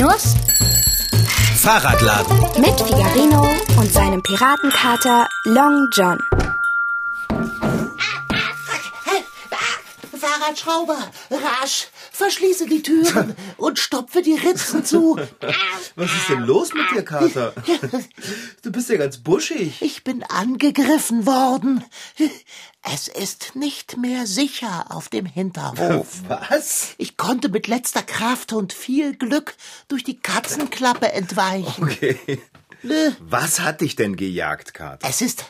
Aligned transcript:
Finos 0.00 0.34
Fahrradladen. 1.56 2.38
mit 2.58 2.80
Figarino 2.80 3.46
und 3.76 3.92
seinem 3.92 4.22
Piratenkater 4.22 5.28
Long 5.44 5.88
John. 5.92 6.18
Fahrradschrauber, 10.18 10.96
rasch, 11.30 11.88
verschließe 12.12 12.66
die 12.66 12.80
Türen 12.80 13.36
und 13.58 13.78
stopfe 13.78 14.22
die 14.22 14.36
Ritzen 14.36 14.86
zu. 14.86 15.18
Was 15.96 16.10
ist 16.10 16.28
denn 16.30 16.44
los 16.46 16.72
mit 16.72 16.90
dir, 16.92 17.04
Kater? 17.04 17.52
Du 18.62 18.72
bist 18.72 18.88
ja 18.90 18.96
ganz 18.96 19.18
buschig. 19.18 19.80
Ich 19.80 20.04
bin 20.04 20.22
angegriffen 20.22 21.26
worden. 21.26 21.84
Es 22.82 23.08
ist 23.08 23.56
nicht 23.56 23.98
mehr 23.98 24.26
sicher 24.26 24.86
auf 24.88 25.08
dem 25.08 25.26
Hinterhof. 25.26 26.22
Was? 26.28 26.94
Ich 26.96 27.16
konnte 27.16 27.48
mit 27.48 27.66
letzter 27.66 28.02
Kraft 28.02 28.52
und 28.52 28.72
viel 28.72 29.14
Glück 29.14 29.54
durch 29.88 30.02
die 30.02 30.18
Katzenklappe 30.18 31.12
entweichen. 31.12 31.84
Okay. 31.84 32.40
Nö, 32.82 33.10
Was 33.20 33.60
hat 33.60 33.82
dich 33.82 33.96
denn 33.96 34.16
gejagt, 34.16 34.72
Kater? 34.72 35.06
Es 35.06 35.20
ist 35.20 35.44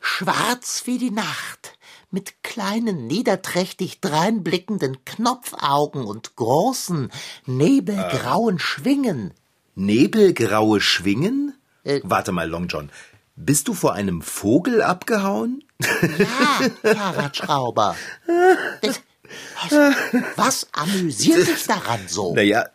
schwarz 0.00 0.82
wie 0.84 0.98
die 0.98 1.10
Nacht, 1.10 1.78
mit 2.10 2.42
kleinen, 2.42 3.06
niederträchtig 3.06 4.00
dreinblickenden 4.00 5.02
Knopfaugen 5.06 6.04
und 6.04 6.36
großen, 6.36 7.10
nebelgrauen 7.46 8.58
Schwingen. 8.58 9.32
Nebelgraue 9.74 10.82
Schwingen? 10.82 11.54
Äh. 11.84 12.00
Warte 12.02 12.32
mal, 12.32 12.48
Long 12.48 12.66
John. 12.68 12.90
Bist 13.36 13.68
du 13.68 13.74
vor 13.74 13.94
einem 13.94 14.22
Vogel 14.22 14.82
abgehauen? 14.82 15.64
Ja, 16.18 16.94
Fahrradschrauber. 16.94 17.96
Das, 18.82 19.00
was, 19.70 19.96
was 20.36 20.66
amüsiert 20.72 21.48
dich 21.48 21.64
daran 21.66 22.00
so? 22.06 22.34
Naja, 22.34 22.66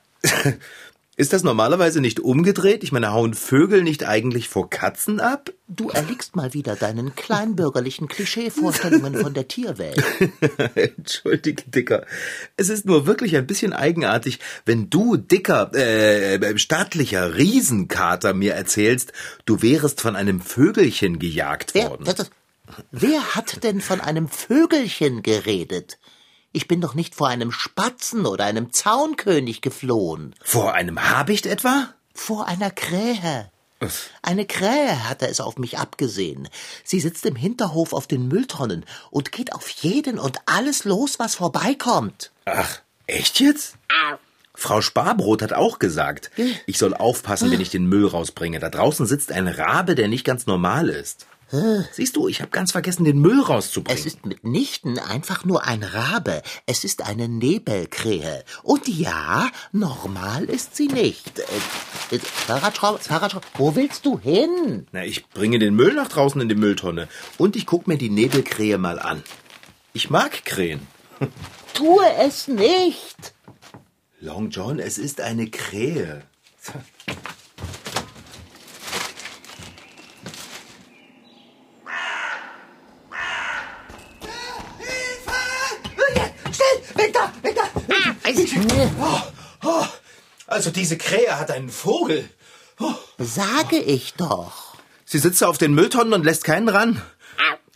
ist 1.19 1.33
das 1.33 1.41
normalerweise 1.41 1.99
nicht 1.99 2.19
umgedreht? 2.19 2.83
Ich 2.83 2.91
meine, 2.91 3.11
hauen 3.11 3.33
Vögel 3.33 3.81
nicht 3.81 4.07
eigentlich 4.07 4.49
vor 4.49 4.69
Katzen 4.69 5.19
ab? 5.19 5.51
Du 5.67 5.89
erliegst 5.89 6.35
mal 6.35 6.53
wieder 6.53 6.75
deinen 6.75 7.15
kleinbürgerlichen 7.15 8.07
Klischeevorstellungen 8.07 9.17
von 9.17 9.33
der 9.33 9.47
Tierwelt. 9.47 10.03
Entschuldige, 10.75 11.63
Dicker. 11.65 12.05
Es 12.55 12.69
ist 12.69 12.85
nur 12.85 13.07
wirklich 13.07 13.35
ein 13.35 13.47
bisschen 13.47 13.73
eigenartig, 13.73 14.39
wenn 14.65 14.91
du, 14.91 15.17
dicker, 15.17 15.73
äh, 15.73 16.55
staatlicher 16.59 17.35
Riesenkater 17.35 18.35
mir 18.35 18.53
erzählst, 18.53 19.11
du 19.45 19.63
wärest 19.63 19.99
von 19.99 20.15
einem 20.15 20.39
Vögelchen 20.39 21.17
gejagt 21.17 21.73
Wer, 21.73 21.89
worden. 21.89 22.05
das, 22.05 22.15
das, 22.15 22.31
wer 22.91 23.33
hat 23.33 23.63
denn 23.63 23.81
von 23.81 24.01
einem 24.01 24.27
Vögelchen 24.27 25.23
geredet? 25.23 25.97
Ich 26.57 26.67
bin 26.67 26.81
doch 26.81 26.95
nicht 26.95 27.13
vor 27.13 27.27
einem 27.27 27.51
Spatzen 27.51 28.25
oder 28.25 28.45
einem 28.45 28.73
Zaunkönig 28.73 29.61
geflohen. 29.61 30.33
Vor 30.43 30.73
einem 30.73 31.07
Habicht 31.07 31.45
etwa? 31.45 31.93
Vor 32.15 32.47
einer 32.47 32.71
Krähe. 32.71 33.51
Eine 34.23 34.47
Krähe 34.47 35.07
hatte 35.07 35.27
es 35.27 35.39
auf 35.39 35.59
mich 35.59 35.77
abgesehen. 35.77 36.49
Sie 36.83 36.99
sitzt 36.99 37.27
im 37.27 37.35
Hinterhof 37.35 37.93
auf 37.93 38.07
den 38.07 38.27
Mülltonnen 38.27 38.85
und 39.11 39.31
geht 39.31 39.53
auf 39.53 39.69
jeden 39.69 40.17
und 40.17 40.39
alles 40.47 40.83
los, 40.83 41.19
was 41.19 41.35
vorbeikommt. 41.35 42.31
Ach, 42.45 42.79
echt 43.05 43.39
jetzt? 43.39 43.75
Frau 44.55 44.81
Sparbrot 44.81 45.43
hat 45.43 45.53
auch 45.53 45.77
gesagt, 45.77 46.31
ich 46.65 46.79
soll 46.79 46.95
aufpassen, 46.95 47.51
wenn 47.51 47.61
ich 47.61 47.69
den 47.69 47.85
Müll 47.85 48.07
rausbringe. 48.07 48.57
Da 48.57 48.71
draußen 48.71 49.05
sitzt 49.05 49.31
ein 49.31 49.47
Rabe, 49.47 49.93
der 49.93 50.07
nicht 50.07 50.23
ganz 50.25 50.47
normal 50.47 50.89
ist. 50.89 51.27
Siehst 51.93 52.17
du, 52.17 52.27
ich 52.27 52.41
habe 52.41 52.51
ganz 52.51 52.73
vergessen, 52.73 53.05
den 53.05 53.19
Müll 53.19 53.41
rauszubringen. 53.41 53.97
Es 53.97 54.05
ist 54.05 54.25
mitnichten 54.25 54.99
einfach 54.99 55.45
nur 55.45 55.65
ein 55.65 55.81
Rabe. 55.81 56.41
Es 56.65 56.83
ist 56.83 57.05
eine 57.05 57.29
Nebelkrähe. 57.29 58.43
Und 58.63 58.87
ja, 58.87 59.49
normal 59.71 60.43
ist 60.45 60.75
sie 60.75 60.87
nicht. 60.87 61.39
Äh, 61.39 62.15
äh, 62.15 62.19
Fahrradschrauber, 62.19 62.99
Fahrradschrauber, 62.99 63.47
wo 63.55 63.75
willst 63.75 64.05
du 64.05 64.19
hin? 64.19 64.87
Na, 64.91 65.05
ich 65.05 65.27
bringe 65.29 65.57
den 65.59 65.75
Müll 65.75 65.93
nach 65.93 66.09
draußen 66.09 66.41
in 66.41 66.49
die 66.49 66.55
Mülltonne 66.55 67.07
und 67.37 67.55
ich 67.55 67.65
guck 67.65 67.87
mir 67.87 67.97
die 67.97 68.09
Nebelkrähe 68.09 68.77
mal 68.77 68.99
an. 68.99 69.23
Ich 69.93 70.09
mag 70.09 70.43
Krähen. 70.43 70.85
Tue 71.73 72.05
es 72.19 72.47
nicht. 72.47 73.33
Long 74.19 74.49
John, 74.49 74.79
es 74.79 74.97
ist 74.97 75.21
eine 75.21 75.47
Krähe. 75.49 76.23
Schnell, 86.51 87.05
weg 87.05 87.13
da, 87.13 87.31
weg 87.43 87.55
da. 87.55 87.63
Also 90.47 90.71
diese 90.71 90.97
Krähe 90.97 91.39
hat 91.39 91.51
einen 91.51 91.69
Vogel. 91.69 92.27
Sage 93.17 93.77
ich 93.77 94.13
doch. 94.13 94.75
Sie 95.05 95.19
sitzt 95.19 95.43
auf 95.43 95.57
den 95.57 95.73
Mülltonnen 95.73 96.13
und 96.13 96.25
lässt 96.25 96.43
keinen 96.43 96.69
ran. 96.69 97.01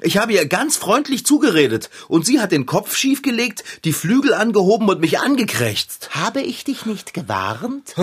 Ich 0.01 0.17
habe 0.17 0.34
ihr 0.34 0.47
ganz 0.47 0.78
freundlich 0.78 1.25
zugeredet 1.25 1.89
und 2.07 2.25
sie 2.25 2.39
hat 2.39 2.51
den 2.51 2.66
Kopf 2.66 2.95
schiefgelegt, 2.95 3.63
die 3.85 3.94
Flügel 3.94 4.34
angehoben 4.34 4.89
und 4.89 5.00
mich 5.00 5.19
angekrächzt. 5.19 6.09
Habe 6.12 6.41
ich 6.41 6.63
dich 6.63 6.85
nicht 6.85 7.13
gewarnt? 7.13 7.94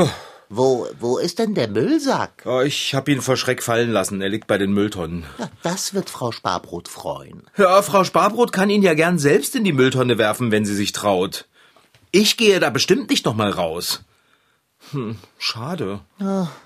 Wo, 0.48 0.86
wo 0.98 1.18
ist 1.18 1.40
denn 1.40 1.54
der 1.54 1.68
Müllsack? 1.68 2.44
Oh, 2.46 2.60
ich 2.60 2.94
habe 2.94 3.12
ihn 3.12 3.20
vor 3.20 3.36
Schreck 3.36 3.62
fallen 3.62 3.90
lassen. 3.90 4.22
Er 4.22 4.30
liegt 4.30 4.46
bei 4.46 4.56
den 4.56 4.72
Mülltonnen. 4.72 5.24
Ja, 5.38 5.50
das 5.62 5.92
wird 5.92 6.08
Frau 6.08 6.32
Sparbrot 6.32 6.88
freuen. 6.88 7.42
Ja, 7.58 7.82
Frau 7.82 8.04
Sparbrot 8.04 8.52
kann 8.52 8.70
ihn 8.70 8.82
ja 8.82 8.94
gern 8.94 9.18
selbst 9.18 9.56
in 9.56 9.64
die 9.64 9.74
Mülltonne 9.74 10.16
werfen, 10.16 10.50
wenn 10.50 10.64
sie 10.64 10.74
sich 10.74 10.92
traut. 10.92 11.46
Ich 12.10 12.36
gehe 12.36 12.60
da 12.60 12.70
bestimmt 12.70 13.10
nicht 13.10 13.24
noch 13.24 13.34
mal 13.34 13.50
raus. 13.50 14.02
Hm, 14.90 15.18
schade. 15.38 16.00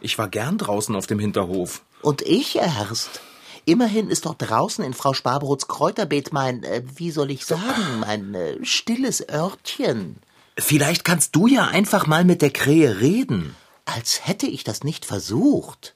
Ich 0.01 0.19
war 0.19 0.29
gern 0.29 0.59
draußen 0.59 0.95
auf 0.95 1.07
dem 1.07 1.19
Hinterhof. 1.19 1.83
Und 2.03 2.23
ich 2.23 2.57
erst. 2.57 3.21
Immerhin 3.65 4.11
ist 4.11 4.27
dort 4.27 4.43
draußen 4.43 4.85
in 4.85 4.93
Frau 4.93 5.15
Sparbrots 5.15 5.69
Kräuterbeet 5.69 6.33
mein, 6.33 6.65
äh, 6.65 6.83
wie 6.97 7.13
soll 7.13 7.31
ich 7.31 7.47
sagen, 7.47 8.01
mein 8.01 8.35
äh, 8.35 8.65
stilles 8.65 9.29
Örtchen. 9.29 10.17
Vielleicht 10.59 11.05
kannst 11.05 11.37
du 11.37 11.47
ja 11.47 11.67
einfach 11.67 12.07
mal 12.07 12.25
mit 12.25 12.43
der 12.43 12.51
Krähe 12.51 13.01
reden. 13.01 13.55
Als 13.85 14.27
hätte 14.27 14.47
ich 14.47 14.65
das 14.65 14.83
nicht 14.83 15.05
versucht. 15.05 15.95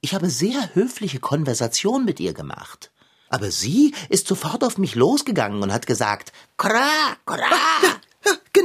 Ich 0.00 0.14
habe 0.14 0.28
sehr 0.28 0.74
höfliche 0.74 1.18
Konversation 1.18 2.04
mit 2.04 2.20
ihr 2.20 2.34
gemacht. 2.34 2.90
Aber 3.28 3.50
sie 3.50 3.94
ist 4.08 4.28
sofort 4.28 4.62
auf 4.62 4.78
mich 4.78 4.94
losgegangen 4.94 5.62
und 5.62 5.72
hat 5.72 5.86
gesagt, 5.86 6.32
Kra, 6.56 7.16
Kra. 7.24 7.38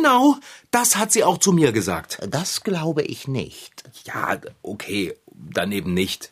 Genau, 0.02 0.38
das 0.72 0.96
hat 0.96 1.12
sie 1.12 1.24
auch 1.24 1.38
zu 1.38 1.52
mir 1.52 1.72
gesagt. 1.72 2.18
Das 2.28 2.64
glaube 2.64 3.04
ich 3.04 3.28
nicht. 3.28 3.84
Ja, 4.06 4.42
okay, 4.64 5.14
dann 5.28 5.72
eben 5.72 5.94
nicht. 5.94 6.32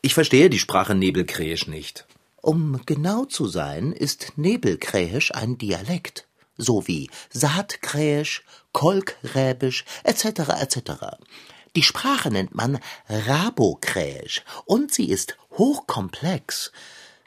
Ich 0.00 0.14
verstehe 0.14 0.48
die 0.48 0.60
Sprache 0.60 0.94
Nebelkräisch 0.94 1.66
nicht. 1.66 2.06
Um 2.40 2.82
genau 2.86 3.24
zu 3.24 3.48
sein, 3.48 3.90
ist 3.90 4.34
Nebelkräisch 4.36 5.34
ein 5.34 5.58
Dialekt, 5.58 6.28
so 6.56 6.86
wie 6.86 7.10
Saatkräisch, 7.30 8.44
Kolkräbisch 8.72 9.84
etc. 10.04 10.24
etc. 10.60 10.78
Die 11.74 11.82
Sprache 11.82 12.30
nennt 12.30 12.54
man 12.54 12.78
Rabokräisch 13.08 14.44
und 14.66 14.94
sie 14.94 15.10
ist 15.10 15.36
hochkomplex. 15.58 16.70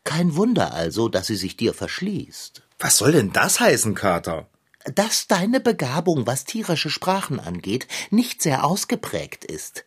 Kein 0.06 0.38
Wunder 0.38 0.74
also, 0.74 1.10
dass 1.10 1.28
sie 1.28 1.36
sich 1.36 1.58
dir 1.58 1.74
verschließt. 1.74 2.62
Was 2.80 2.96
soll 2.96 3.12
denn 3.12 3.34
das 3.34 3.60
heißen, 3.60 3.96
Kater? 3.96 4.48
Dass 4.86 5.28
deine 5.28 5.62
Begabung, 5.62 6.28
was 6.28 6.44
tierische 6.44 6.90
Sprachen 6.90 7.40
angeht, 7.40 7.88
nicht 8.10 8.42
sehr 8.42 8.66
ausgeprägt 8.66 9.46
ist. 9.46 9.86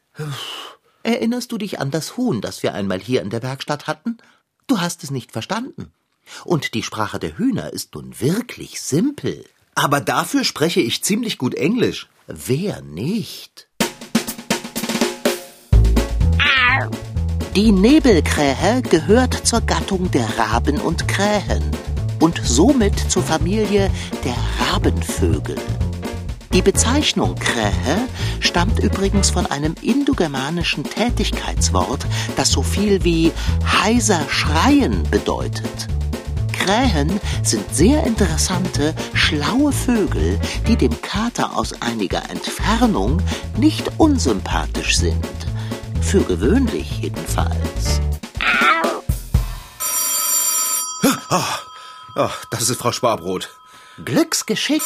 Erinnerst 1.02 1.52
du 1.52 1.58
dich 1.58 1.78
an 1.78 1.90
das 1.90 2.16
Huhn, 2.16 2.40
das 2.40 2.62
wir 2.62 2.72
einmal 2.72 2.98
hier 2.98 3.20
in 3.20 3.30
der 3.30 3.42
Werkstatt 3.42 3.86
hatten? 3.86 4.16
Du 4.66 4.80
hast 4.80 5.04
es 5.04 5.10
nicht 5.10 5.32
verstanden. 5.32 5.92
Und 6.44 6.74
die 6.74 6.82
Sprache 6.82 7.18
der 7.18 7.36
Hühner 7.38 7.72
ist 7.72 7.94
nun 7.94 8.18
wirklich 8.20 8.80
simpel. 8.80 9.44
Aber 9.74 10.00
dafür 10.00 10.44
spreche 10.44 10.80
ich 10.80 11.04
ziemlich 11.04 11.36
gut 11.36 11.54
Englisch. 11.54 12.08
Wer 12.26 12.80
nicht? 12.80 13.68
Die 17.54 17.72
Nebelkrähe 17.72 18.82
gehört 18.82 19.46
zur 19.46 19.60
Gattung 19.60 20.10
der 20.10 20.38
Raben 20.38 20.80
und 20.80 21.06
Krähen 21.06 21.70
und 22.26 22.40
somit 22.42 22.98
zur 23.08 23.22
Familie 23.22 23.88
der 24.24 24.34
Rabenvögel. 24.58 25.54
Die 26.52 26.60
Bezeichnung 26.60 27.36
Krähe 27.36 28.08
stammt 28.40 28.80
übrigens 28.80 29.30
von 29.30 29.46
einem 29.46 29.76
indogermanischen 29.80 30.82
Tätigkeitswort, 30.82 32.04
das 32.36 32.50
so 32.50 32.64
viel 32.64 33.04
wie 33.04 33.30
heiser 33.64 34.20
schreien 34.28 35.04
bedeutet. 35.08 35.86
Krähen 36.52 37.20
sind 37.44 37.72
sehr 37.72 38.04
interessante, 38.04 38.92
schlaue 39.14 39.70
Vögel, 39.70 40.40
die 40.66 40.74
dem 40.74 41.00
Kater 41.02 41.56
aus 41.56 41.80
einiger 41.80 42.28
Entfernung 42.28 43.22
nicht 43.56 43.88
unsympathisch 43.98 44.96
sind. 44.96 45.24
Für 46.00 46.22
gewöhnlich 46.22 47.02
jedenfalls. 47.02 48.00
Oh, 52.18 52.30
das 52.48 52.70
ist 52.70 52.78
Frau 52.78 52.92
Sparbrot. 52.92 53.50
Glücksgeschick. 54.02 54.82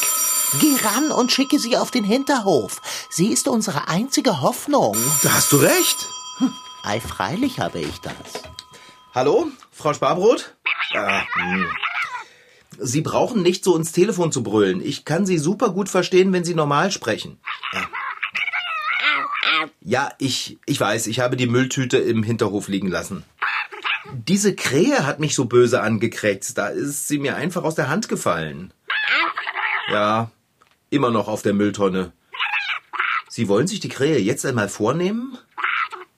Geh 0.59 0.75
ran 0.83 1.11
und 1.11 1.31
schicke 1.31 1.59
sie 1.59 1.77
auf 1.77 1.89
den 1.89 2.03
Hinterhof. 2.03 2.81
Sie 3.09 3.27
ist 3.27 3.47
unsere 3.47 3.87
einzige 3.87 4.41
Hoffnung. 4.41 4.97
Da 5.23 5.33
hast 5.35 5.53
du 5.53 5.57
recht. 5.57 6.09
Ei, 6.83 6.99
freilich 6.99 7.61
habe 7.61 7.79
ich 7.79 8.01
das. 8.01 8.43
Hallo, 9.15 9.47
Frau 9.71 9.93
Sparbrot? 9.93 10.55
Ah, 10.93 11.21
hm. 11.33 11.67
Sie 12.79 13.01
brauchen 13.01 13.41
nicht 13.43 13.63
so 13.63 13.77
ins 13.77 13.93
Telefon 13.93 14.33
zu 14.33 14.43
brüllen. 14.43 14.83
Ich 14.83 15.05
kann 15.05 15.25
Sie 15.25 15.37
super 15.37 15.69
gut 15.69 15.87
verstehen, 15.87 16.33
wenn 16.33 16.43
Sie 16.43 16.55
normal 16.55 16.91
sprechen. 16.91 17.39
Ja, 17.71 17.89
ja 19.79 20.11
ich, 20.17 20.57
ich 20.65 20.81
weiß, 20.81 21.07
ich 21.07 21.21
habe 21.21 21.37
die 21.37 21.47
Mülltüte 21.47 21.97
im 21.97 22.23
Hinterhof 22.23 22.67
liegen 22.67 22.89
lassen. 22.89 23.23
Diese 24.13 24.55
Krähe 24.55 25.05
hat 25.05 25.19
mich 25.19 25.35
so 25.35 25.45
böse 25.45 25.81
angekrätzt. 25.81 26.57
Da 26.57 26.67
ist 26.67 27.07
sie 27.07 27.19
mir 27.19 27.35
einfach 27.35 27.63
aus 27.63 27.75
der 27.75 27.89
Hand 27.89 28.09
gefallen. 28.09 28.73
Ja, 29.91 30.31
immer 30.89 31.11
noch 31.11 31.27
auf 31.27 31.41
der 31.41 31.53
Mülltonne. 31.53 32.11
Sie 33.29 33.47
wollen 33.47 33.67
sich 33.67 33.79
die 33.79 33.89
Krähe 33.89 34.19
jetzt 34.19 34.45
einmal 34.45 34.69
vornehmen? 34.69 35.37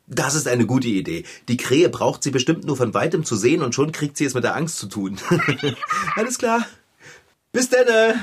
Das 0.07 0.35
ist 0.35 0.47
eine 0.47 0.65
gute 0.65 0.87
Idee. 0.87 1.25
Die 1.47 1.57
Krähe 1.57 1.89
braucht 1.89 2.23
sie 2.23 2.31
bestimmt 2.31 2.65
nur 2.65 2.75
von 2.75 2.93
weitem 2.93 3.23
zu 3.23 3.35
sehen 3.35 3.61
und 3.61 3.73
schon 3.73 3.91
kriegt 3.91 4.17
sie 4.17 4.25
es 4.25 4.33
mit 4.33 4.43
der 4.43 4.55
Angst 4.55 4.77
zu 4.77 4.87
tun. 4.87 5.19
Alles 6.15 6.37
klar. 6.37 6.65
Bis 7.51 7.69
denne. 7.69 8.15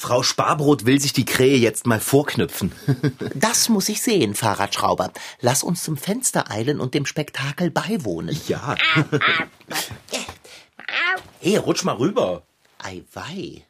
Frau 0.00 0.22
Sparbrot 0.22 0.86
will 0.86 0.98
sich 0.98 1.12
die 1.12 1.26
Krähe 1.26 1.58
jetzt 1.58 1.86
mal 1.86 2.00
vorknüpfen. 2.00 2.72
Das 3.34 3.68
muss 3.68 3.90
ich 3.90 4.00
sehen, 4.00 4.34
Fahrradschrauber. 4.34 5.12
Lass 5.40 5.62
uns 5.62 5.84
zum 5.84 5.98
Fenster 5.98 6.50
eilen 6.50 6.80
und 6.80 6.94
dem 6.94 7.04
Spektakel 7.04 7.70
beiwohnen. 7.70 8.38
Ja. 8.48 8.76
Hey, 11.42 11.56
rutsch 11.56 11.84
mal 11.84 11.96
rüber. 11.96 12.42
Ei 12.78 13.02
wei. 13.12 13.64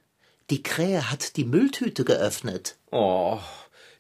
Die 0.51 0.63
Krähe 0.63 1.11
hat 1.11 1.37
die 1.37 1.45
Mülltüte 1.45 2.05
geöffnet. 2.05 2.77
Oh, 2.91 3.39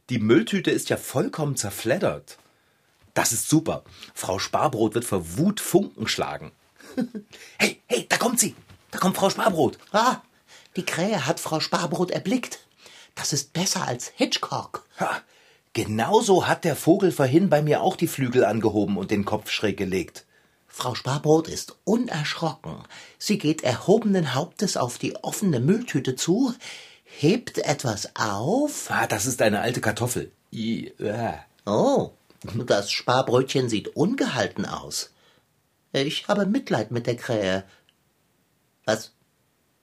die 0.09 0.19
Mülltüte 0.19 0.71
ist 0.71 0.88
ja 0.88 0.97
vollkommen 0.97 1.56
zerfleddert. 1.56 2.38
Das 3.15 3.32
ist 3.32 3.49
super. 3.49 3.85
Frau 4.15 4.38
Sparbrot 4.38 4.94
wird 4.94 5.05
vor 5.05 5.37
Wut 5.37 5.61
Funken 5.61 6.09
schlagen. 6.09 6.53
hey, 7.59 7.81
hey, 7.87 8.06
da 8.09 8.17
kommt 8.17 8.41
sie. 8.41 8.55
Da 8.91 8.99
kommt 8.99 9.17
Frau 9.17 9.31
Sparbrot. 9.31 9.79
Ah, 9.93 10.23
die 10.76 10.84
Krähe 10.84 11.26
hat 11.26 11.40
Frau 11.40 11.61
Sparbrot 11.61 12.11
erblickt. 12.11 12.61
Das 13.14 13.32
ist 13.32 13.52
besser 13.52 13.87
als 13.87 14.12
Hitchcock. 14.14 14.84
Ha, 14.99 15.20
genauso 15.72 16.46
hat 16.46 16.64
der 16.64 16.76
Vogel 16.76 17.12
vorhin 17.12 17.50
bei 17.50 17.62
mir 17.62 17.82
auch 17.82 17.96
die 17.96 18.06
Flügel 18.06 18.44
angehoben 18.44 18.96
und 18.96 19.11
den 19.11 19.25
Kopf 19.25 19.50
schräg 19.50 19.76
gelegt. 19.76 20.25
Frau 20.69 20.94
Sparbrot 20.94 21.49
ist 21.49 21.76
unerschrocken. 21.84 22.76
Sie 23.19 23.38
geht 23.38 23.62
erhobenen 23.62 24.34
Hauptes 24.34 24.76
auf 24.76 24.99
die 24.99 25.17
offene 25.17 25.58
Mülltüte 25.58 26.14
zu, 26.14 26.55
hebt 27.05 27.58
etwas 27.58 28.14
auf. 28.14 28.87
Ah, 28.88 29.06
das 29.06 29.26
ist 29.26 29.43
eine 29.43 29.61
alte 29.61 29.81
Kartoffel. 29.81 30.31
I, 30.52 30.87
äh. 30.99 31.34
Oh, 31.67 32.12
das 32.67 32.90
Sparbrötchen 32.90 33.69
sieht 33.69 33.88
ungehalten 33.88 34.64
aus. 34.64 35.11
Ich 35.93 36.28
habe 36.28 36.46
Mitleid 36.46 36.93
mit 36.93 37.06
der 37.06 37.17
Krähe. 37.17 37.64
Was? 38.84 39.12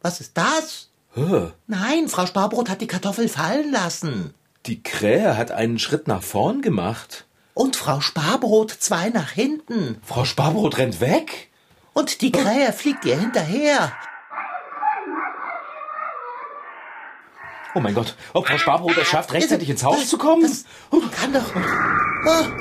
Was 0.08 0.22
ist 0.22 0.38
das? 0.38 0.88
Hä? 1.16 1.52
Nein, 1.68 2.08
Frau 2.08 2.26
Sparbrot 2.26 2.70
hat 2.70 2.80
die 2.80 2.88
Kartoffel 2.88 3.28
fallen 3.28 3.74
lassen. 3.74 4.34
Die 4.66 4.82
Krähe 4.82 5.36
hat 5.36 5.52
einen 5.52 5.80
Schritt 5.80 6.08
nach 6.08 6.24
vorn 6.24 6.62
gemacht. 6.62 7.26
Und 7.54 7.76
Frau 7.76 8.00
Sparbrot 8.00 8.72
zwei 8.72 9.10
nach 9.10 9.32
hinten. 9.32 10.00
Frau 10.06 10.24
Sparbrot 10.24 10.78
rennt 10.78 11.02
weg. 11.02 11.50
Und 11.92 12.22
die 12.22 12.32
Krähe 12.32 12.72
fliegt 12.72 13.04
ihr 13.04 13.20
hinterher. 13.20 13.92
Oh 17.76 17.82
mein 17.82 17.94
Gott, 17.94 18.16
ob 18.32 18.48
Frau 18.48 18.58
Sparbrot 18.58 18.96
es 18.96 19.10
schafft, 19.10 19.34
rechtzeitig 19.34 19.70
ins 19.70 19.84
Haus 19.84 20.08
zu 20.08 20.18
kommen? 20.18 20.44
Das 20.44 20.64
kann 21.20 21.34
doch. 21.34 21.54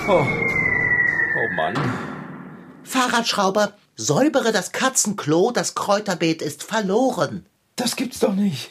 Oh, 0.09 0.27
oh 0.27 1.55
Mann. 1.55 1.77
Fahrradschrauber, 2.83 3.75
säubere 3.97 4.53
das 4.53 4.73
Katzenklo, 4.73 5.51
das 5.51 5.75
Kräuterbeet 5.75 6.43
ist 6.43 6.63
verloren. 6.63 7.47
Das 7.75 7.97
gibt's 7.97 8.21
doch 8.21 8.35
nicht. 8.35 8.71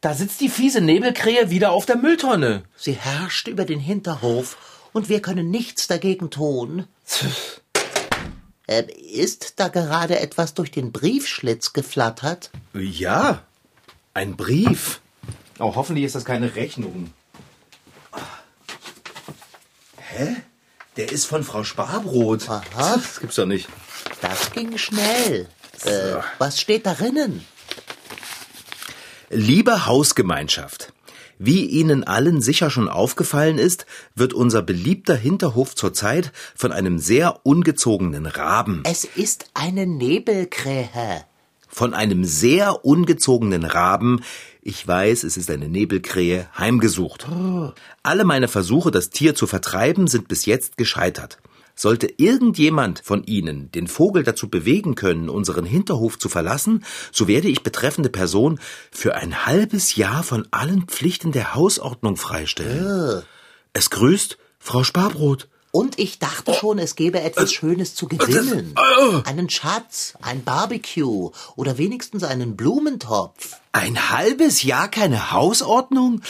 Da 0.00 0.14
sitzt 0.14 0.40
die 0.40 0.48
fiese 0.48 0.80
Nebelkrähe 0.80 1.50
wieder 1.50 1.70
auf 1.70 1.86
der 1.86 1.96
Mülltonne. 1.96 2.64
Sie 2.76 2.94
herrscht 2.94 3.46
über 3.46 3.64
den 3.64 3.78
Hinterhof 3.78 4.56
und 4.92 5.08
wir 5.08 5.20
können 5.20 5.50
nichts 5.50 5.86
dagegen 5.86 6.30
tun. 6.30 6.86
Äh, 8.66 8.84
ist 8.92 9.60
da 9.60 9.68
gerade 9.68 10.18
etwas 10.18 10.54
durch 10.54 10.70
den 10.70 10.92
Briefschlitz 10.92 11.72
geflattert? 11.72 12.50
Ja, 12.74 13.42
ein 14.14 14.36
Brief. 14.36 15.00
Oh, 15.58 15.74
hoffentlich 15.74 16.04
ist 16.04 16.14
das 16.14 16.24
keine 16.24 16.54
Rechnung. 16.54 17.12
Hä? 19.98 20.36
Der 20.96 21.10
ist 21.10 21.26
von 21.26 21.44
Frau 21.44 21.64
Sparbrot. 21.64 22.48
Aha. 22.48 22.62
Das 22.76 23.20
gibt's 23.20 23.36
doch 23.36 23.46
nicht. 23.46 23.68
Das 24.20 24.52
ging 24.52 24.76
schnell. 24.78 25.48
Äh, 25.84 26.16
was 26.38 26.60
steht 26.60 26.86
darinnen? 26.86 27.44
Liebe 29.30 29.86
Hausgemeinschaft, 29.86 30.92
wie 31.38 31.64
Ihnen 31.64 32.04
allen 32.04 32.40
sicher 32.42 32.70
schon 32.70 32.88
aufgefallen 32.88 33.58
ist, 33.58 33.86
wird 34.14 34.34
unser 34.34 34.62
beliebter 34.62 35.16
Hinterhof 35.16 35.74
zurzeit 35.74 36.32
von 36.54 36.70
einem 36.70 36.98
sehr 36.98 37.40
ungezogenen 37.44 38.26
Raben, 38.26 38.82
Es 38.86 39.04
ist 39.04 39.46
eine 39.54 39.86
Nebelkrähe. 39.86 41.24
von 41.68 41.94
einem 41.94 42.24
sehr 42.24 42.84
ungezogenen 42.84 43.64
Raben, 43.64 44.22
ich 44.60 44.86
weiß, 44.86 45.24
es 45.24 45.36
ist 45.38 45.50
eine 45.50 45.68
Nebelkrähe, 45.68 46.46
heimgesucht. 46.56 47.26
Alle 48.02 48.24
meine 48.24 48.46
Versuche, 48.48 48.90
das 48.90 49.08
Tier 49.10 49.34
zu 49.34 49.46
vertreiben, 49.46 50.06
sind 50.06 50.28
bis 50.28 50.44
jetzt 50.44 50.76
gescheitert. 50.76 51.38
Sollte 51.74 52.12
irgendjemand 52.16 53.00
von 53.00 53.24
Ihnen 53.24 53.70
den 53.72 53.86
Vogel 53.86 54.22
dazu 54.22 54.48
bewegen 54.48 54.94
können, 54.94 55.28
unseren 55.28 55.64
Hinterhof 55.64 56.18
zu 56.18 56.28
verlassen, 56.28 56.84
so 57.10 57.28
werde 57.28 57.48
ich 57.48 57.62
betreffende 57.62 58.10
Person 58.10 58.60
für 58.90 59.14
ein 59.14 59.46
halbes 59.46 59.96
Jahr 59.96 60.22
von 60.22 60.46
allen 60.50 60.86
Pflichten 60.86 61.32
der 61.32 61.54
Hausordnung 61.54 62.16
freistellen. 62.16 63.22
Es 63.72 63.90
grüßt 63.90 64.38
Frau 64.58 64.84
Sparbrot. 64.84 65.48
Und 65.74 65.98
ich 65.98 66.18
dachte 66.18 66.52
schon, 66.52 66.78
es 66.78 66.96
gäbe 66.96 67.22
etwas 67.22 67.50
Schönes 67.50 67.94
zu 67.94 68.06
gewinnen. 68.06 68.74
Einen 69.24 69.48
Schatz, 69.48 70.12
ein 70.20 70.44
Barbecue 70.44 71.30
oder 71.56 71.78
wenigstens 71.78 72.24
einen 72.24 72.56
Blumentopf. 72.56 73.56
Ein 73.72 74.10
halbes 74.10 74.62
Jahr 74.62 74.88
keine 74.88 75.32
Hausordnung? 75.32 76.20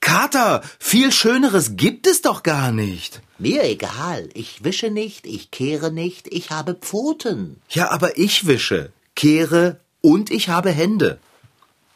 Kater, 0.00 0.62
viel 0.78 1.12
Schöneres 1.12 1.76
gibt 1.76 2.06
es 2.06 2.22
doch 2.22 2.42
gar 2.42 2.72
nicht. 2.72 3.20
Mir 3.38 3.64
egal. 3.64 4.30
Ich 4.32 4.64
wische 4.64 4.90
nicht, 4.90 5.26
ich 5.26 5.50
kehre 5.50 5.92
nicht, 5.92 6.26
ich 6.28 6.50
habe 6.50 6.72
Pfoten. 6.74 7.60
Ja, 7.68 7.90
aber 7.90 8.16
ich 8.16 8.46
wische, 8.46 8.92
kehre 9.14 9.78
und 10.00 10.30
ich 10.30 10.48
habe 10.48 10.70
Hände. 10.70 11.18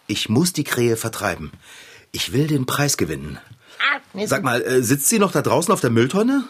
Ich 0.06 0.28
muss 0.28 0.52
die 0.52 0.64
Krähe 0.64 0.98
vertreiben. 0.98 1.50
Ich 2.12 2.34
will 2.34 2.46
den 2.46 2.66
Preis 2.66 2.98
gewinnen. 2.98 3.38
Sag 4.26 4.42
mal, 4.42 4.60
äh, 4.60 4.82
sitzt 4.82 5.08
sie 5.08 5.18
noch 5.18 5.32
da 5.32 5.40
draußen 5.40 5.72
auf 5.72 5.80
der 5.80 5.88
Mülltonne? 5.88 6.44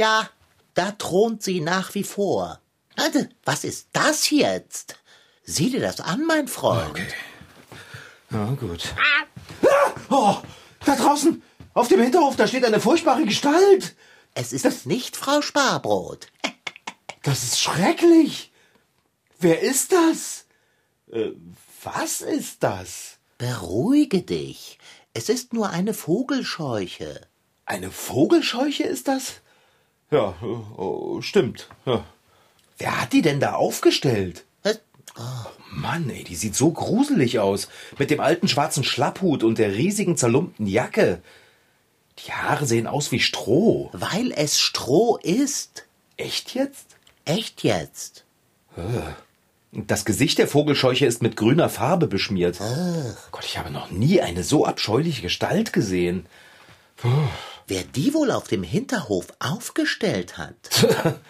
Ja, 0.00 0.30
da 0.72 0.92
thront 0.92 1.42
sie 1.42 1.60
nach 1.60 1.94
wie 1.94 2.04
vor. 2.04 2.58
Also, 2.96 3.26
was 3.44 3.64
ist 3.64 3.88
das 3.92 4.30
jetzt? 4.30 4.96
Sieh 5.42 5.68
dir 5.68 5.80
das 5.80 6.00
an, 6.00 6.24
mein 6.24 6.48
Freund. 6.48 6.98
Ja, 8.30 8.46
gut. 8.52 8.94
Ah, 8.96 9.92
oh, 10.08 10.36
da 10.86 10.96
draußen, 10.96 11.42
auf 11.74 11.88
dem 11.88 12.00
Hinterhof, 12.00 12.34
da 12.34 12.46
steht 12.46 12.64
eine 12.64 12.80
furchtbare 12.80 13.26
Gestalt. 13.26 13.94
Es 14.32 14.54
ist 14.54 14.86
nicht 14.86 15.18
Frau 15.18 15.42
Sparbrot. 15.42 16.28
Das 17.22 17.42
ist 17.42 17.60
schrecklich. 17.60 18.50
Wer 19.38 19.60
ist 19.60 19.92
das? 19.92 20.46
Äh, 21.12 21.32
was 21.84 22.22
ist 22.22 22.62
das? 22.62 23.18
Beruhige 23.36 24.22
dich. 24.22 24.78
Es 25.12 25.28
ist 25.28 25.52
nur 25.52 25.68
eine 25.68 25.92
Vogelscheuche. 25.92 27.20
Eine 27.66 27.90
Vogelscheuche 27.90 28.84
ist 28.84 29.06
das? 29.06 29.42
Ja, 30.10 30.34
äh, 30.42 30.44
oh, 30.44 31.20
stimmt. 31.22 31.68
Ja. 31.86 32.04
Wer 32.78 33.00
hat 33.00 33.12
die 33.12 33.22
denn 33.22 33.40
da 33.40 33.54
aufgestellt? 33.54 34.44
Was? 34.62 34.80
Mann, 35.70 36.10
ey, 36.10 36.24
die 36.24 36.34
sieht 36.36 36.56
so 36.56 36.70
gruselig 36.70 37.38
aus. 37.38 37.68
Mit 37.98 38.10
dem 38.10 38.20
alten 38.20 38.48
schwarzen 38.48 38.84
Schlapphut 38.84 39.44
und 39.44 39.58
der 39.58 39.74
riesigen 39.74 40.16
zerlumpten 40.16 40.66
Jacke. 40.66 41.22
Die 42.18 42.32
Haare 42.32 42.66
sehen 42.66 42.86
aus 42.86 43.12
wie 43.12 43.20
Stroh. 43.20 43.90
Weil 43.92 44.32
es 44.32 44.58
Stroh 44.58 45.18
ist. 45.22 45.86
Echt 46.16 46.54
jetzt? 46.54 46.96
Echt 47.24 47.62
jetzt. 47.62 48.24
Das 49.72 50.04
Gesicht 50.04 50.38
der 50.38 50.48
Vogelscheuche 50.48 51.06
ist 51.06 51.22
mit 51.22 51.36
grüner 51.36 51.68
Farbe 51.68 52.08
beschmiert. 52.08 52.58
Gott, 53.30 53.44
ich 53.44 53.56
habe 53.56 53.70
noch 53.70 53.90
nie 53.90 54.20
eine 54.20 54.42
so 54.42 54.64
abscheuliche 54.64 55.22
Gestalt 55.22 55.72
gesehen. 55.72 56.26
Wer 57.70 57.84
die 57.84 58.14
wohl 58.14 58.32
auf 58.32 58.48
dem 58.48 58.64
Hinterhof 58.64 59.28
aufgestellt 59.38 60.38
hat? 60.38 60.56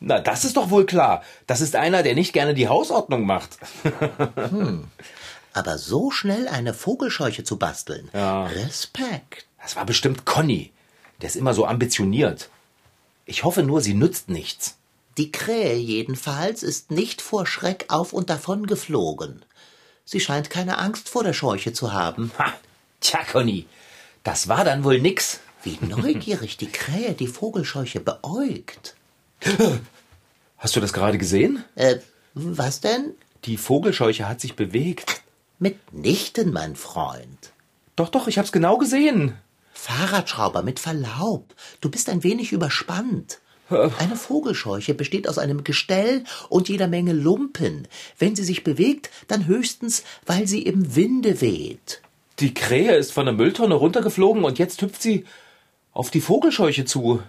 Na, 0.00 0.18
das 0.18 0.44
ist 0.44 0.56
doch 0.56 0.70
wohl 0.70 0.84
klar. 0.84 1.22
Das 1.46 1.60
ist 1.60 1.76
einer, 1.76 2.02
der 2.02 2.16
nicht 2.16 2.32
gerne 2.32 2.54
die 2.54 2.66
Hausordnung 2.66 3.24
macht. 3.24 3.56
Aber 5.52 5.78
so 5.78 6.10
schnell 6.10 6.48
eine 6.48 6.74
Vogelscheuche 6.74 7.44
zu 7.44 7.56
basteln. 7.56 8.10
Ja. 8.12 8.46
Respekt. 8.46 9.46
Das 9.62 9.76
war 9.76 9.86
bestimmt 9.86 10.26
Conny. 10.26 10.72
Der 11.20 11.28
ist 11.28 11.36
immer 11.36 11.54
so 11.54 11.66
ambitioniert. 11.66 12.50
Ich 13.24 13.44
hoffe 13.44 13.62
nur, 13.62 13.80
sie 13.80 13.94
nützt 13.94 14.28
nichts. 14.28 14.78
Die 15.18 15.30
Krähe 15.30 15.76
jedenfalls 15.76 16.64
ist 16.64 16.90
nicht 16.90 17.22
vor 17.22 17.46
Schreck 17.46 17.84
auf 17.90 18.12
und 18.12 18.28
davon 18.28 18.66
geflogen. 18.66 19.44
Sie 20.04 20.18
scheint 20.18 20.50
keine 20.50 20.78
Angst 20.78 21.08
vor 21.08 21.22
der 21.22 21.32
Scheuche 21.32 21.72
zu 21.72 21.92
haben. 21.92 22.32
Ha, 22.40 22.54
tja, 23.00 23.20
Conny, 23.30 23.66
das 24.24 24.48
war 24.48 24.64
dann 24.64 24.82
wohl 24.82 25.00
nix. 25.00 25.38
Wie 25.66 25.84
neugierig 25.84 26.58
die 26.58 26.70
Krähe 26.70 27.14
die 27.14 27.26
Vogelscheuche 27.26 27.98
beäugt. 27.98 28.94
Hast 30.58 30.76
du 30.76 30.80
das 30.80 30.92
gerade 30.92 31.18
gesehen? 31.18 31.64
Äh, 31.74 31.96
was 32.34 32.80
denn? 32.80 33.14
Die 33.46 33.56
Vogelscheuche 33.56 34.28
hat 34.28 34.40
sich 34.40 34.54
bewegt. 34.54 35.22
Mitnichten, 35.58 36.52
mein 36.52 36.76
Freund. 36.76 37.50
Doch, 37.96 38.10
doch, 38.10 38.28
ich 38.28 38.38
hab's 38.38 38.52
genau 38.52 38.78
gesehen. 38.78 39.34
Fahrradschrauber, 39.72 40.62
mit 40.62 40.78
Verlaub, 40.78 41.52
du 41.80 41.90
bist 41.90 42.10
ein 42.10 42.22
wenig 42.22 42.52
überspannt. 42.52 43.40
Eine 43.68 44.14
Vogelscheuche 44.14 44.94
besteht 44.94 45.28
aus 45.28 45.38
einem 45.38 45.64
Gestell 45.64 46.22
und 46.48 46.68
jeder 46.68 46.86
Menge 46.86 47.12
Lumpen. 47.12 47.88
Wenn 48.20 48.36
sie 48.36 48.44
sich 48.44 48.62
bewegt, 48.62 49.10
dann 49.26 49.46
höchstens, 49.46 50.04
weil 50.26 50.46
sie 50.46 50.62
im 50.62 50.94
Winde 50.94 51.40
weht. 51.40 52.02
Die 52.38 52.54
Krähe 52.54 52.94
ist 52.94 53.12
von 53.12 53.26
der 53.26 53.34
Mülltonne 53.34 53.74
runtergeflogen 53.74 54.44
und 54.44 54.60
jetzt 54.60 54.80
hüpft 54.80 55.02
sie 55.02 55.24
auf 55.96 56.10
die 56.10 56.20
Vogelscheuche 56.20 56.84
zu. 56.84 57.22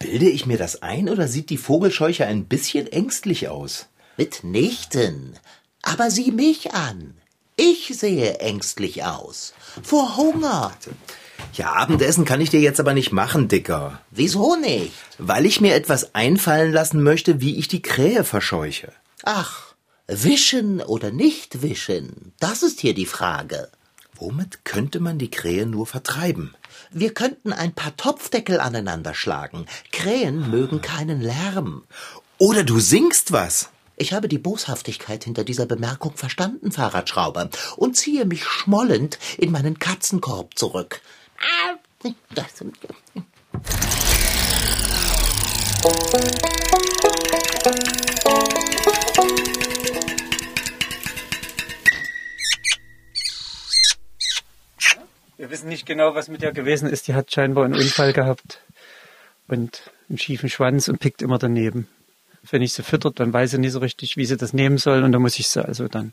Bilde 0.00 0.28
ich 0.28 0.44
mir 0.46 0.58
das 0.58 0.82
ein 0.82 1.08
oder 1.08 1.28
sieht 1.28 1.50
die 1.50 1.56
Vogelscheuche 1.56 2.26
ein 2.26 2.46
bisschen 2.46 2.88
ängstlich 2.88 3.48
aus? 3.48 3.86
Mitnichten. 4.16 5.34
Aber 5.82 6.10
sieh 6.10 6.32
mich 6.32 6.74
an. 6.74 7.14
Ich 7.56 7.96
sehe 7.96 8.38
ängstlich 8.38 9.04
aus. 9.04 9.54
Vor 9.82 10.16
Hunger. 10.16 10.72
Ja, 11.54 11.74
Abendessen 11.74 12.24
kann 12.24 12.40
ich 12.40 12.50
dir 12.50 12.60
jetzt 12.60 12.80
aber 12.80 12.92
nicht 12.92 13.12
machen, 13.12 13.46
Dicker. 13.46 14.00
Wieso 14.10 14.56
nicht? 14.56 14.92
Weil 15.18 15.46
ich 15.46 15.60
mir 15.60 15.76
etwas 15.76 16.16
einfallen 16.16 16.72
lassen 16.72 17.02
möchte, 17.02 17.40
wie 17.40 17.56
ich 17.56 17.68
die 17.68 17.82
Krähe 17.82 18.24
verscheuche. 18.24 18.92
Ach, 19.22 19.74
wischen 20.08 20.80
oder 20.80 21.12
nicht 21.12 21.62
wischen, 21.62 22.32
das 22.40 22.64
ist 22.64 22.80
hier 22.80 22.94
die 22.94 23.06
Frage. 23.06 23.68
Womit 24.16 24.64
könnte 24.64 24.98
man 24.98 25.18
die 25.18 25.30
Krähe 25.30 25.66
nur 25.66 25.86
vertreiben? 25.86 26.56
Wir 26.90 27.12
könnten 27.12 27.52
ein 27.52 27.72
paar 27.72 27.96
Topfdeckel 27.96 28.60
aneinander 28.60 29.14
schlagen. 29.14 29.66
Krähen 29.92 30.50
mögen 30.50 30.80
keinen 30.80 31.20
Lärm. 31.20 31.82
Oder 32.38 32.64
du 32.64 32.80
singst 32.80 33.32
was. 33.32 33.70
Ich 33.96 34.12
habe 34.12 34.28
die 34.28 34.38
Boshaftigkeit 34.38 35.24
hinter 35.24 35.44
dieser 35.44 35.66
Bemerkung 35.66 36.16
verstanden, 36.16 36.70
Fahrradschrauber, 36.70 37.50
und 37.76 37.96
ziehe 37.96 38.24
mich 38.24 38.44
schmollend 38.44 39.18
in 39.36 39.50
meinen 39.50 39.78
Katzenkorb 39.78 40.56
zurück. 40.56 41.00
Wir 55.38 55.50
wissen 55.50 55.68
nicht 55.68 55.86
genau, 55.86 56.16
was 56.16 56.26
mit 56.26 56.42
ihr 56.42 56.50
gewesen 56.50 56.88
ist. 56.88 57.06
Die 57.06 57.14
hat 57.14 57.30
scheinbar 57.30 57.64
einen 57.64 57.76
Unfall 57.76 58.12
gehabt 58.12 58.60
und 59.46 59.88
einen 60.08 60.18
schiefen 60.18 60.48
Schwanz 60.48 60.88
und 60.88 60.98
pickt 60.98 61.22
immer 61.22 61.38
daneben. 61.38 61.86
Wenn 62.50 62.60
ich 62.60 62.72
sie 62.72 62.82
füttert, 62.82 63.20
dann 63.20 63.32
weiß 63.32 63.52
sie 63.52 63.58
nicht 63.58 63.70
so 63.70 63.78
richtig, 63.78 64.16
wie 64.16 64.24
sie 64.24 64.36
das 64.36 64.52
nehmen 64.52 64.78
soll 64.78 65.04
und 65.04 65.12
dann 65.12 65.22
muss 65.22 65.38
ich 65.38 65.48
sie 65.48 65.64
also 65.64 65.86
dann 65.86 66.12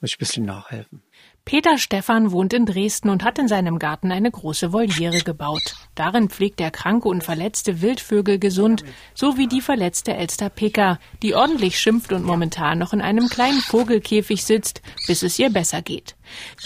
muss 0.00 0.10
ich 0.10 0.16
ein 0.16 0.18
bisschen 0.18 0.44
nachhelfen. 0.44 1.00
Peter 1.46 1.76
Stephan 1.76 2.32
wohnt 2.32 2.54
in 2.54 2.64
Dresden 2.64 3.10
und 3.10 3.22
hat 3.22 3.38
in 3.38 3.48
seinem 3.48 3.78
Garten 3.78 4.10
eine 4.10 4.30
große 4.30 4.72
Voliere 4.72 5.18
gebaut. 5.18 5.74
Darin 5.94 6.30
pflegt 6.30 6.58
er 6.58 6.70
kranke 6.70 7.06
und 7.06 7.22
verletzte 7.22 7.82
Wildvögel 7.82 8.38
gesund, 8.38 8.82
so 9.12 9.36
wie 9.36 9.46
die 9.46 9.60
verletzte 9.60 10.14
Elster 10.14 10.48
Pika, 10.48 10.98
die 11.22 11.34
ordentlich 11.34 11.78
schimpft 11.78 12.14
und 12.14 12.24
momentan 12.24 12.78
noch 12.78 12.94
in 12.94 13.02
einem 13.02 13.28
kleinen 13.28 13.60
Vogelkäfig 13.60 14.42
sitzt, 14.42 14.80
bis 15.06 15.22
es 15.22 15.38
ihr 15.38 15.50
besser 15.50 15.82
geht. 15.82 16.16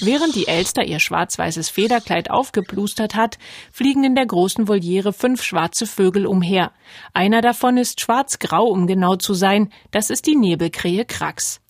Während 0.01 0.37
die 0.37 0.47
Elster 0.47 0.85
ihr 0.85 1.01
schwarz-weißes 1.01 1.71
Federkleid 1.71 2.31
aufgeplustert 2.31 3.17
hat, 3.17 3.37
fliegen 3.73 4.05
in 4.05 4.15
der 4.15 4.27
großen 4.27 4.69
Voliere 4.69 5.13
fünf 5.13 5.43
schwarze 5.43 5.87
Vögel 5.89 6.25
umher. 6.25 6.71
Einer 7.13 7.41
davon 7.41 7.79
ist 7.79 8.01
schwarz-grau, 8.01 8.67
um 8.67 8.87
genau 8.87 9.17
zu 9.17 9.35
sein, 9.35 9.73
das 9.91 10.09
ist 10.09 10.27
die 10.27 10.37
Nebelkrähe 10.37 11.05
Krax. 11.05 11.61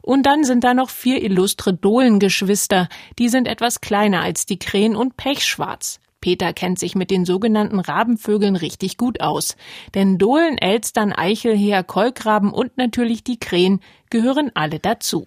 Und 0.00 0.24
dann 0.24 0.44
sind 0.44 0.64
da 0.64 0.74
noch 0.74 0.90
vier 0.90 1.22
illustre 1.22 1.74
Dohlengeschwister, 1.74 2.88
die 3.18 3.28
sind 3.28 3.48
etwas 3.48 3.80
kleiner 3.80 4.22
als 4.22 4.46
die 4.46 4.58
Krähen 4.58 4.96
und 4.96 5.16
pechschwarz. 5.16 6.00
Peter 6.22 6.52
kennt 6.52 6.78
sich 6.78 6.94
mit 6.94 7.10
den 7.10 7.26
sogenannten 7.26 7.80
Rabenvögeln 7.80 8.56
richtig 8.56 8.96
gut 8.96 9.20
aus. 9.20 9.56
Denn 9.94 10.18
Dohlen, 10.18 10.56
Elstern, 10.56 11.12
Eichelheer, 11.12 11.82
Kolkraben 11.82 12.52
und 12.52 12.78
natürlich 12.78 13.24
die 13.24 13.38
Krähen 13.38 13.80
gehören 14.08 14.50
alle 14.54 14.78
dazu. 14.78 15.26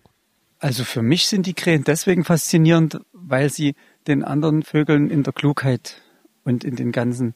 Also 0.57 0.83
für 0.83 1.01
mich 1.01 1.27
sind 1.27 1.45
die 1.45 1.53
Krähen 1.53 1.83
deswegen 1.83 2.23
faszinierend, 2.23 2.99
weil 3.11 3.51
sie 3.51 3.75
den 4.07 4.23
anderen 4.23 4.63
Vögeln 4.63 5.11
in 5.11 5.23
der 5.23 5.33
Klugheit 5.33 6.01
und 6.43 6.63
in 6.63 6.75
den 6.75 6.91
ganzen 6.91 7.35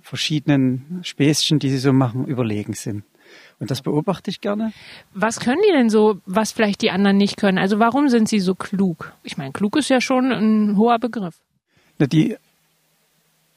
verschiedenen 0.00 1.00
Späßchen, 1.02 1.58
die 1.58 1.70
sie 1.70 1.78
so 1.78 1.92
machen, 1.92 2.26
überlegen 2.26 2.72
sind. 2.72 3.04
Und 3.60 3.70
das 3.70 3.82
beobachte 3.82 4.30
ich 4.30 4.40
gerne. 4.40 4.72
Was 5.14 5.40
können 5.40 5.60
die 5.66 5.72
denn 5.72 5.90
so, 5.90 6.20
was 6.26 6.52
vielleicht 6.52 6.80
die 6.82 6.90
anderen 6.90 7.16
nicht 7.16 7.36
können? 7.36 7.58
Also 7.58 7.78
warum 7.78 8.08
sind 8.08 8.28
sie 8.28 8.38
so 8.38 8.54
klug? 8.54 9.12
Ich 9.24 9.36
meine, 9.36 9.52
klug 9.52 9.76
ist 9.76 9.88
ja 9.88 10.00
schon 10.00 10.30
ein 10.30 10.76
hoher 10.76 10.98
Begriff. 10.98 11.34
Na, 11.98 12.06
die 12.06 12.36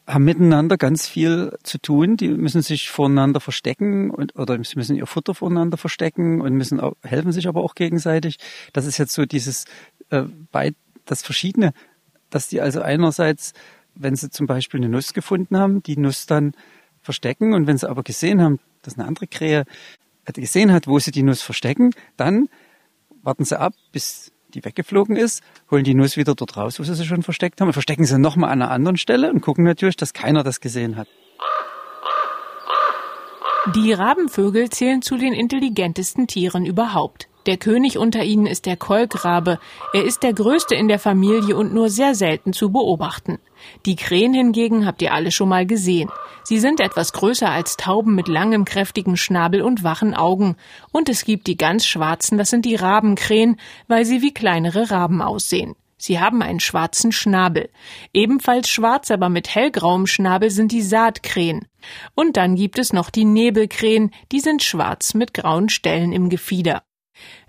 haben 0.08 0.26
miteinander 0.26 0.78
ganz 0.78 1.08
viel 1.08 1.56
zu 1.64 1.78
tun. 1.78 2.18
Die 2.18 2.30
müssen 2.30 2.62
sich 2.62 2.90
voneinander 2.90 3.40
verstecken 3.40 4.10
und, 4.10 4.36
oder 4.36 4.62
sie 4.64 4.76
müssen 4.76 4.96
ihr 4.96 5.06
Futter 5.06 5.36
voneinander 5.36 5.78
verstecken 5.78 6.42
und 6.42 6.54
müssen 6.54 6.80
auch, 6.80 6.94
helfen 7.04 7.32
sich 7.32 7.48
aber 7.48 7.64
auch 7.64 7.76
gegenseitig. 7.76 8.38
Das 8.74 8.86
ist 8.86 8.98
jetzt 8.98 9.14
so 9.14 9.26
dieses 9.26 9.66
äh, 10.10 10.24
bei 10.52 10.74
das 11.06 11.22
Verschiedene, 11.22 11.74
dass 12.30 12.48
die 12.48 12.62
also 12.62 12.82
einerseits, 12.82 13.54
wenn 13.96 14.16
sie 14.16 14.30
zum 14.30 14.48
Beispiel 14.48 14.80
eine 14.80 14.90
Nuss 14.90 15.14
gefunden 15.14 15.58
haben, 15.58 15.84
die 15.84 15.98
Nuss 15.98 16.26
dann 16.26 16.54
verstecken 17.02 17.54
und 17.54 17.68
wenn 17.68 17.78
sie 17.78 17.90
aber 17.90 18.04
gesehen 18.04 18.42
haben, 18.42 18.60
dass 18.82 18.98
eine 18.98 19.08
andere 19.08 19.28
Krähe 19.28 19.66
gesehen 20.34 20.72
hat, 20.72 20.88
wo 20.88 21.00
sie 21.00 21.12
die 21.12 21.24
Nuss 21.24 21.42
verstecken, 21.42 21.92
dann 22.16 22.48
warten 23.24 23.44
sie 23.44 23.60
ab, 23.60 23.74
bis 23.92 24.32
die 24.54 24.64
weggeflogen 24.64 25.16
ist, 25.16 25.42
holen 25.70 25.84
die 25.84 25.94
Nuss 25.94 26.18
wieder 26.18 26.36
dort 26.36 26.58
raus, 26.58 26.80
wo 26.80 26.84
sie 26.84 26.96
sie 26.96 27.06
schon 27.06 27.24
versteckt 27.24 27.60
haben, 27.62 27.68
und 27.68 27.74
verstecken 27.74 28.06
sie 28.06 28.20
nochmal 28.20 28.52
an 28.52 28.62
einer 28.62 28.72
anderen 28.72 28.98
Stelle 28.98 29.32
und 29.32 29.42
gucken 29.42 29.64
natürlich, 29.64 29.96
dass 29.96 30.14
keiner 30.14 30.44
das 30.44 30.60
gesehen 30.60 30.96
hat. 30.96 31.08
Die 33.76 33.94
Rabenvögel 33.94 34.70
zählen 34.70 35.02
zu 35.02 35.18
den 35.18 35.34
intelligentesten 35.34 36.28
Tieren 36.28 36.66
überhaupt. 36.66 37.28
Der 37.48 37.58
König 37.58 37.98
unter 37.98 38.24
ihnen 38.24 38.46
ist 38.46 38.68
der 38.68 38.78
Kolkrabe. 38.78 39.60
Er 39.94 40.04
ist 40.04 40.22
der 40.22 40.34
größte 40.34 40.76
in 40.76 40.88
der 40.88 41.00
Familie 41.00 41.56
und 41.56 41.74
nur 41.74 41.90
sehr 41.90 42.14
selten 42.14 42.54
zu 42.54 42.72
beobachten. 42.72 43.40
Die 43.88 43.96
Krähen 43.96 44.34
hingegen 44.34 44.86
habt 44.86 45.02
ihr 45.02 45.14
alle 45.14 45.32
schon 45.32 45.50
mal 45.50 45.66
gesehen. 45.66 46.10
Sie 46.44 46.60
sind 46.60 46.80
etwas 46.80 47.14
größer 47.14 47.50
als 47.50 47.78
Tauben 47.78 48.14
mit 48.14 48.28
langem, 48.28 48.66
kräftigen 48.66 49.18
Schnabel 49.18 49.64
und 49.64 49.84
wachen 49.84 50.14
Augen. 50.14 50.56
Und 50.92 51.10
es 51.10 51.26
gibt 51.26 51.48
die 51.48 51.58
ganz 51.58 51.86
schwarzen, 51.86 52.38
das 52.38 52.50
sind 52.50 52.66
die 52.66 52.76
Rabenkrähen, 52.76 53.60
weil 53.88 54.06
sie 54.06 54.22
wie 54.22 54.34
kleinere 54.34 54.92
Raben 54.92 55.22
aussehen. 55.22 55.76
Sie 55.98 56.20
haben 56.20 56.42
einen 56.42 56.60
schwarzen 56.60 57.12
Schnabel. 57.12 57.70
Ebenfalls 58.12 58.70
schwarz, 58.70 59.12
aber 59.12 59.30
mit 59.30 59.54
hellgrauem 59.54 60.08
Schnabel 60.08 60.50
sind 60.50 60.72
die 60.72 60.82
Saatkrähen. 60.82 61.68
Und 62.16 62.38
dann 62.38 62.56
gibt 62.56 62.80
es 62.80 62.92
noch 62.92 63.12
die 63.12 63.26
Nebelkrähen, 63.26 64.12
die 64.32 64.40
sind 64.40 64.64
schwarz 64.64 65.14
mit 65.14 65.36
grauen 65.36 65.70
Stellen 65.70 66.12
im 66.12 66.30
Gefieder. 66.30 66.82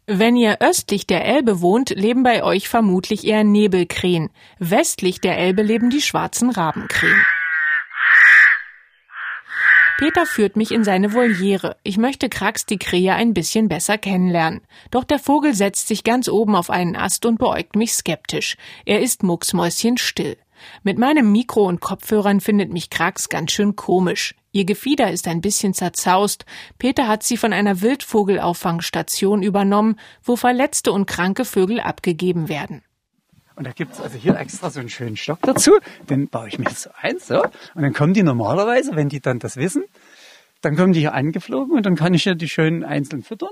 Wenn 0.07 0.37
ihr 0.37 0.61
östlich 0.61 1.07
der 1.07 1.25
Elbe 1.25 1.61
wohnt, 1.61 1.91
leben 1.91 2.25
bei 2.25 2.43
euch 2.43 2.69
vermutlich 2.69 3.25
eher 3.25 3.45
Nebelkrähen. 3.45 4.31
Westlich 4.59 5.21
der 5.21 5.39
Elbe 5.39 5.63
leben 5.63 5.91
die 5.91 6.03
schwarzen 6.03 6.51
Rabenkrähen. 6.51 7.25
Peter 9.99 10.27
führt 10.27 10.57
mich 10.57 10.73
in 10.73 10.83
seine 10.83 11.15
Voliere. 11.15 11.77
Ich 11.85 11.97
möchte 11.99 12.29
Krax 12.29 12.67
die 12.67 12.79
Krähe 12.79 13.15
ein 13.15 13.35
bisschen 13.35 13.69
besser 13.69 13.97
kennenlernen. 13.97 14.63
Doch 14.91 15.05
der 15.05 15.21
Vogel 15.21 15.55
setzt 15.55 15.87
sich 15.87 16.03
ganz 16.03 16.29
oben 16.29 16.57
auf 16.57 16.71
einen 16.71 16.97
Ast 16.97 17.25
und 17.25 17.39
beäugt 17.39 17.77
mich 17.77 17.93
skeptisch. 17.93 18.57
Er 18.85 19.01
ist 19.01 19.23
mucksmäuschenstill. 19.23 20.37
Mit 20.83 20.99
meinem 20.99 21.33
Mikro 21.33 21.67
und 21.67 21.81
Kopfhörern 21.81 22.41
findet 22.41 22.73
mich 22.73 22.91
Krax 22.91 23.29
ganz 23.29 23.53
schön 23.53 23.77
komisch. 23.77 24.35
Ihr 24.53 24.65
Gefieder 24.65 25.11
ist 25.11 25.29
ein 25.29 25.41
bisschen 25.41 25.75
zerzaust. 25.75 26.45
Peter 26.79 27.09
hat 27.09 27.23
sie 27.23 27.37
von 27.37 27.53
einer 27.53 27.81
Wildvogelauffangstation 27.81 29.43
übernommen, 29.43 29.97
wo 30.23 30.37
verletzte 30.37 30.93
und 30.93 31.07
kranke 31.07 31.45
Vögel 31.45 31.81
abgegeben 31.81 32.49
werden. 32.49 32.83
Und 33.55 33.67
da 33.67 33.73
gibt's 33.73 34.01
also 34.01 34.19
hier 34.19 34.37
extra 34.37 34.71
so 34.71 34.81
einen 34.81 34.89
schönen 34.89 35.17
Stock 35.17 35.41
dazu. 35.43 35.73
Den 36.09 36.29
baue 36.29 36.49
ich 36.49 36.59
mir 36.59 36.71
so 36.71 36.91
ein, 37.01 37.19
so. 37.19 37.43
Und 37.43 37.83
dann 37.83 37.93
kommen 37.93 38.15
die 38.15 38.23
normalerweise, 38.23 38.97
wenn 38.97 39.09
die 39.09 39.21
dann 39.21 39.39
das 39.39 39.57
wissen, 39.57 39.85
dann 40.63 40.77
kommen 40.77 40.93
die 40.93 41.01
hier 41.01 41.15
angeflogen 41.15 41.77
und 41.77 41.85
dann 41.85 41.97
kann 41.97 42.15
ich 42.15 42.25
ja 42.25 42.35
die 42.35 42.49
schön 42.49 42.85
einzeln 42.85 43.23
füttern. 43.23 43.51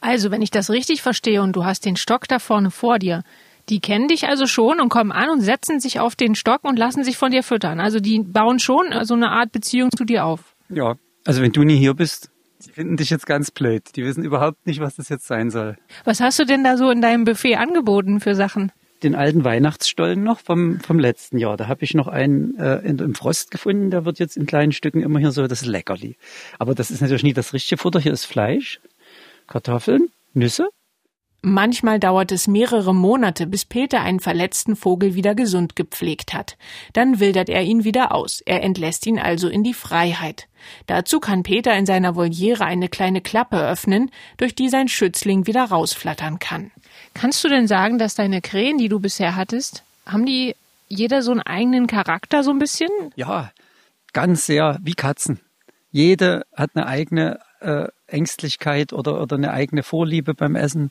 Also, 0.00 0.30
wenn 0.30 0.42
ich 0.42 0.50
das 0.50 0.70
richtig 0.70 1.02
verstehe 1.02 1.42
und 1.42 1.56
du 1.56 1.64
hast 1.64 1.84
den 1.84 1.96
Stock 1.96 2.28
da 2.28 2.38
vorne 2.38 2.70
vor 2.70 2.98
dir, 2.98 3.24
die 3.68 3.80
kennen 3.80 4.08
dich 4.08 4.28
also 4.28 4.46
schon 4.46 4.80
und 4.80 4.88
kommen 4.88 5.12
an 5.12 5.30
und 5.30 5.40
setzen 5.40 5.80
sich 5.80 6.00
auf 6.00 6.16
den 6.16 6.34
Stock 6.34 6.64
und 6.64 6.78
lassen 6.78 7.04
sich 7.04 7.16
von 7.16 7.30
dir 7.30 7.42
füttern. 7.42 7.80
Also 7.80 8.00
die 8.00 8.20
bauen 8.20 8.58
schon 8.58 8.86
so 9.04 9.14
eine 9.14 9.30
Art 9.30 9.52
Beziehung 9.52 9.90
zu 9.96 10.04
dir 10.04 10.24
auf. 10.24 10.54
Ja, 10.68 10.94
also 11.24 11.42
wenn 11.42 11.52
du 11.52 11.62
nie 11.62 11.76
hier 11.76 11.94
bist, 11.94 12.30
die 12.64 12.72
finden 12.72 12.96
dich 12.96 13.10
jetzt 13.10 13.26
ganz 13.26 13.50
blöd. 13.50 13.82
Die 13.96 14.04
wissen 14.04 14.24
überhaupt 14.24 14.66
nicht, 14.66 14.80
was 14.80 14.96
das 14.96 15.08
jetzt 15.08 15.26
sein 15.26 15.50
soll. 15.50 15.76
Was 16.04 16.20
hast 16.20 16.38
du 16.38 16.44
denn 16.44 16.64
da 16.64 16.76
so 16.76 16.90
in 16.90 17.00
deinem 17.00 17.24
Buffet 17.24 17.56
angeboten 17.56 18.20
für 18.20 18.34
Sachen? 18.34 18.72
Den 19.02 19.14
alten 19.14 19.44
Weihnachtsstollen 19.44 20.24
noch 20.24 20.40
vom, 20.40 20.80
vom 20.80 20.98
letzten 20.98 21.38
Jahr. 21.38 21.56
Da 21.56 21.68
habe 21.68 21.84
ich 21.84 21.94
noch 21.94 22.08
einen 22.08 22.58
äh, 22.58 22.78
in, 22.78 22.98
im 22.98 23.14
Frost 23.14 23.52
gefunden. 23.52 23.90
Der 23.90 24.04
wird 24.04 24.18
jetzt 24.18 24.36
in 24.36 24.46
kleinen 24.46 24.72
Stücken 24.72 25.02
immer 25.02 25.20
hier 25.20 25.30
so 25.30 25.46
das 25.46 25.64
Leckerli. 25.64 26.16
Aber 26.58 26.74
das 26.74 26.90
ist 26.90 27.00
natürlich 27.00 27.22
nie 27.22 27.32
das 27.32 27.52
richtige 27.52 27.80
Futter. 27.80 28.00
Hier 28.00 28.12
ist 28.12 28.24
Fleisch, 28.24 28.80
Kartoffeln, 29.46 30.08
Nüsse 30.34 30.68
Manchmal 31.40 32.00
dauert 32.00 32.32
es 32.32 32.48
mehrere 32.48 32.92
Monate, 32.92 33.46
bis 33.46 33.64
Peter 33.64 34.00
einen 34.00 34.18
verletzten 34.18 34.74
Vogel 34.74 35.14
wieder 35.14 35.36
gesund 35.36 35.76
gepflegt 35.76 36.34
hat. 36.34 36.56
Dann 36.94 37.20
wildert 37.20 37.48
er 37.48 37.62
ihn 37.62 37.84
wieder 37.84 38.12
aus. 38.12 38.40
Er 38.44 38.64
entlässt 38.64 39.06
ihn 39.06 39.20
also 39.20 39.48
in 39.48 39.62
die 39.62 39.74
Freiheit. 39.74 40.48
Dazu 40.86 41.20
kann 41.20 41.44
Peter 41.44 41.76
in 41.76 41.86
seiner 41.86 42.16
Voliere 42.16 42.64
eine 42.64 42.88
kleine 42.88 43.20
Klappe 43.20 43.56
öffnen, 43.56 44.10
durch 44.36 44.56
die 44.56 44.68
sein 44.68 44.88
Schützling 44.88 45.46
wieder 45.46 45.64
rausflattern 45.64 46.40
kann. 46.40 46.72
Kannst 47.14 47.44
du 47.44 47.48
denn 47.48 47.68
sagen, 47.68 47.98
dass 47.98 48.16
deine 48.16 48.40
Krähen, 48.40 48.78
die 48.78 48.88
du 48.88 48.98
bisher 48.98 49.36
hattest, 49.36 49.84
haben 50.06 50.26
die 50.26 50.56
jeder 50.88 51.22
so 51.22 51.30
einen 51.30 51.42
eigenen 51.42 51.86
Charakter 51.86 52.42
so 52.42 52.50
ein 52.50 52.58
bisschen? 52.58 52.90
Ja, 53.14 53.52
ganz 54.12 54.46
sehr 54.46 54.78
wie 54.82 54.94
Katzen. 54.94 55.40
Jede 55.90 56.46
hat 56.54 56.70
eine 56.74 56.86
eigene 56.86 57.38
äh, 57.60 57.88
Ängstlichkeit 58.06 58.92
oder, 58.92 59.20
oder 59.20 59.36
eine 59.36 59.52
eigene 59.52 59.82
Vorliebe 59.82 60.34
beim 60.34 60.56
Essen 60.56 60.90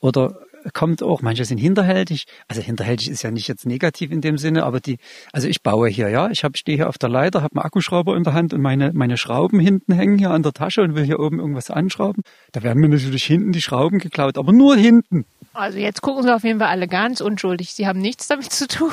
oder 0.00 0.38
kommt 0.72 1.02
auch, 1.02 1.22
manche 1.22 1.44
sind 1.44 1.58
hinterhältig. 1.58 2.26
Also 2.48 2.60
hinterhältig 2.60 3.10
ist 3.10 3.22
ja 3.22 3.30
nicht 3.30 3.48
jetzt 3.48 3.66
negativ 3.66 4.10
in 4.10 4.20
dem 4.20 4.38
Sinne, 4.38 4.64
aber 4.64 4.80
die, 4.80 4.98
also 5.32 5.48
ich 5.48 5.62
baue 5.62 5.88
hier, 5.88 6.08
ja, 6.08 6.30
ich 6.30 6.44
habe 6.44 6.56
stehe 6.56 6.76
hier 6.76 6.88
auf 6.88 6.98
der 6.98 7.08
Leiter, 7.08 7.42
habe 7.42 7.56
einen 7.56 7.64
Akkuschrauber 7.64 8.16
in 8.16 8.24
der 8.24 8.34
Hand 8.34 8.52
und 8.52 8.60
meine 8.60 8.92
meine 8.92 9.16
Schrauben 9.16 9.60
hinten 9.60 9.92
hängen 9.92 10.18
hier 10.18 10.30
an 10.30 10.42
der 10.42 10.52
Tasche 10.52 10.82
und 10.82 10.94
will 10.94 11.04
hier 11.04 11.20
oben 11.20 11.38
irgendwas 11.38 11.70
anschrauben. 11.70 12.22
Da 12.52 12.62
werden 12.62 12.80
mir 12.80 12.88
natürlich 12.88 13.24
hinten 13.24 13.52
die 13.52 13.62
Schrauben 13.62 13.98
geklaut, 13.98 14.38
aber 14.38 14.52
nur 14.52 14.76
hinten. 14.76 15.24
Also 15.52 15.78
jetzt 15.78 16.02
gucken 16.02 16.22
sie 16.22 16.34
auf 16.34 16.44
jeden 16.44 16.60
Fall 16.60 16.68
alle 16.68 16.86
ganz 16.86 17.20
unschuldig. 17.20 17.74
Sie 17.74 17.86
haben 17.86 18.00
nichts 18.00 18.28
damit 18.28 18.52
zu 18.52 18.68
tun. 18.68 18.90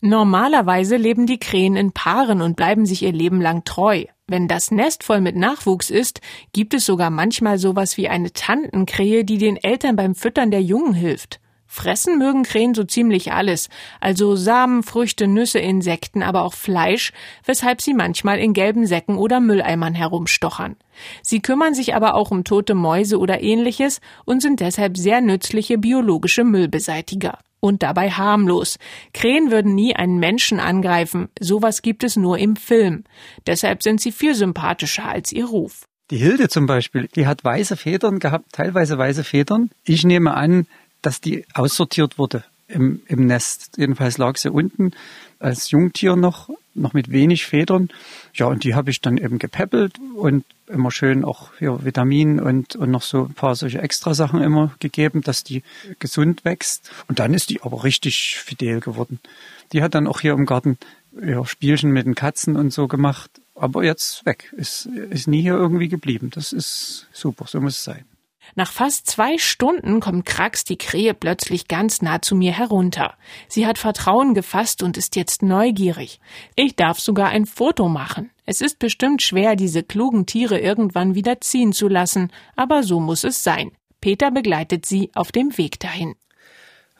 Normalerweise 0.00 0.96
leben 0.96 1.26
die 1.26 1.38
Krähen 1.38 1.76
in 1.76 1.92
Paaren 1.92 2.42
und 2.42 2.56
bleiben 2.56 2.86
sich 2.86 3.02
ihr 3.02 3.12
Leben 3.12 3.40
lang 3.40 3.64
treu. 3.64 4.04
Wenn 4.28 4.48
das 4.48 4.72
Nest 4.72 5.04
voll 5.04 5.20
mit 5.20 5.36
Nachwuchs 5.36 5.88
ist, 5.88 6.20
gibt 6.52 6.74
es 6.74 6.84
sogar 6.84 7.10
manchmal 7.10 7.58
sowas 7.58 7.96
wie 7.96 8.08
eine 8.08 8.32
Tantenkrähe, 8.32 9.24
die 9.24 9.38
den 9.38 9.56
Eltern 9.56 9.94
beim 9.94 10.16
Füttern 10.16 10.50
der 10.50 10.62
Jungen 10.62 10.94
hilft. 10.94 11.38
Fressen 11.66 12.18
mögen 12.18 12.42
Krähen 12.42 12.74
so 12.74 12.84
ziemlich 12.84 13.32
alles, 13.32 13.68
also 14.00 14.36
Samen, 14.36 14.82
Früchte, 14.82 15.26
Nüsse, 15.26 15.58
Insekten, 15.58 16.22
aber 16.22 16.42
auch 16.42 16.54
Fleisch, 16.54 17.12
weshalb 17.44 17.82
sie 17.82 17.94
manchmal 17.94 18.38
in 18.38 18.52
gelben 18.52 18.86
Säcken 18.86 19.16
oder 19.16 19.40
Mülleimern 19.40 19.94
herumstochern. 19.94 20.76
Sie 21.22 21.40
kümmern 21.40 21.74
sich 21.74 21.94
aber 21.94 22.14
auch 22.14 22.30
um 22.30 22.44
tote 22.44 22.74
Mäuse 22.74 23.18
oder 23.18 23.42
ähnliches 23.42 24.00
und 24.24 24.40
sind 24.40 24.60
deshalb 24.60 24.96
sehr 24.96 25.20
nützliche 25.20 25.78
biologische 25.78 26.44
Müllbeseitiger. 26.44 27.38
Und 27.58 27.82
dabei 27.82 28.10
harmlos. 28.10 28.78
Krähen 29.12 29.50
würden 29.50 29.74
nie 29.74 29.96
einen 29.96 30.18
Menschen 30.18 30.60
angreifen. 30.60 31.28
Sowas 31.40 31.82
gibt 31.82 32.04
es 32.04 32.14
nur 32.14 32.38
im 32.38 32.54
Film. 32.54 33.04
Deshalb 33.46 33.82
sind 33.82 34.00
sie 34.00 34.12
viel 34.12 34.34
sympathischer 34.34 35.06
als 35.06 35.32
ihr 35.32 35.46
Ruf. 35.46 35.86
Die 36.10 36.18
Hilde 36.18 36.48
zum 36.48 36.66
Beispiel, 36.66 37.08
die 37.16 37.26
hat 37.26 37.42
weiße 37.42 37.76
Federn 37.76 38.20
gehabt, 38.20 38.52
teilweise 38.52 38.96
weiße 38.96 39.24
Federn. 39.24 39.70
Ich 39.84 40.04
nehme 40.04 40.34
an, 40.34 40.68
dass 41.06 41.20
die 41.20 41.44
aussortiert 41.54 42.18
wurde 42.18 42.42
im, 42.66 43.00
im 43.06 43.26
Nest. 43.26 43.76
Jedenfalls 43.76 44.18
lag 44.18 44.36
sie 44.36 44.50
unten 44.50 44.90
als 45.38 45.70
Jungtier 45.70 46.16
noch, 46.16 46.50
noch 46.74 46.94
mit 46.94 47.12
wenig 47.12 47.46
Federn. 47.46 47.90
Ja, 48.34 48.46
und 48.46 48.64
die 48.64 48.74
habe 48.74 48.90
ich 48.90 49.00
dann 49.00 49.16
eben 49.16 49.38
gepäppelt 49.38 50.00
und 50.16 50.44
immer 50.66 50.90
schön 50.90 51.24
auch 51.24 51.50
hier 51.60 51.84
Vitamin 51.84 52.40
und, 52.40 52.74
und 52.74 52.90
noch 52.90 53.02
so 53.02 53.26
ein 53.26 53.34
paar 53.34 53.54
solche 53.54 53.80
Extrasachen 53.80 54.42
immer 54.42 54.74
gegeben, 54.80 55.20
dass 55.20 55.44
die 55.44 55.62
gesund 56.00 56.44
wächst. 56.44 56.90
Und 57.06 57.20
dann 57.20 57.34
ist 57.34 57.50
die 57.50 57.62
aber 57.62 57.84
richtig 57.84 58.36
fidel 58.36 58.80
geworden. 58.80 59.20
Die 59.72 59.82
hat 59.82 59.94
dann 59.94 60.08
auch 60.08 60.20
hier 60.20 60.32
im 60.32 60.44
Garten 60.44 60.76
ja, 61.24 61.44
Spielchen 61.44 61.92
mit 61.92 62.06
den 62.06 62.16
Katzen 62.16 62.56
und 62.56 62.72
so 62.72 62.88
gemacht. 62.88 63.30
Aber 63.54 63.84
jetzt 63.84 64.26
weg. 64.26 64.52
Ist, 64.56 64.86
ist 64.86 65.28
nie 65.28 65.42
hier 65.42 65.54
irgendwie 65.54 65.88
geblieben. 65.88 66.30
Das 66.34 66.52
ist 66.52 67.06
super. 67.12 67.46
So 67.46 67.60
muss 67.60 67.78
es 67.78 67.84
sein. 67.84 68.04
Nach 68.54 68.70
fast 68.72 69.06
zwei 69.08 69.38
Stunden 69.38 70.00
kommt 70.00 70.24
Krax 70.24 70.64
die 70.64 70.78
Krähe 70.78 71.14
plötzlich 71.14 71.68
ganz 71.68 72.00
nah 72.02 72.22
zu 72.22 72.34
mir 72.34 72.52
herunter. 72.52 73.14
Sie 73.48 73.66
hat 73.66 73.78
Vertrauen 73.78 74.34
gefasst 74.34 74.82
und 74.82 74.96
ist 74.96 75.16
jetzt 75.16 75.42
neugierig. 75.42 76.20
Ich 76.54 76.76
darf 76.76 77.00
sogar 77.00 77.28
ein 77.28 77.46
Foto 77.46 77.88
machen. 77.88 78.30
Es 78.44 78.60
ist 78.60 78.78
bestimmt 78.78 79.22
schwer, 79.22 79.56
diese 79.56 79.82
klugen 79.82 80.24
Tiere 80.26 80.58
irgendwann 80.58 81.14
wieder 81.14 81.40
ziehen 81.40 81.72
zu 81.72 81.88
lassen, 81.88 82.30
aber 82.54 82.82
so 82.82 83.00
muss 83.00 83.24
es 83.24 83.42
sein. 83.42 83.72
Peter 84.00 84.30
begleitet 84.30 84.86
sie 84.86 85.10
auf 85.14 85.32
dem 85.32 85.58
Weg 85.58 85.80
dahin. 85.80 86.14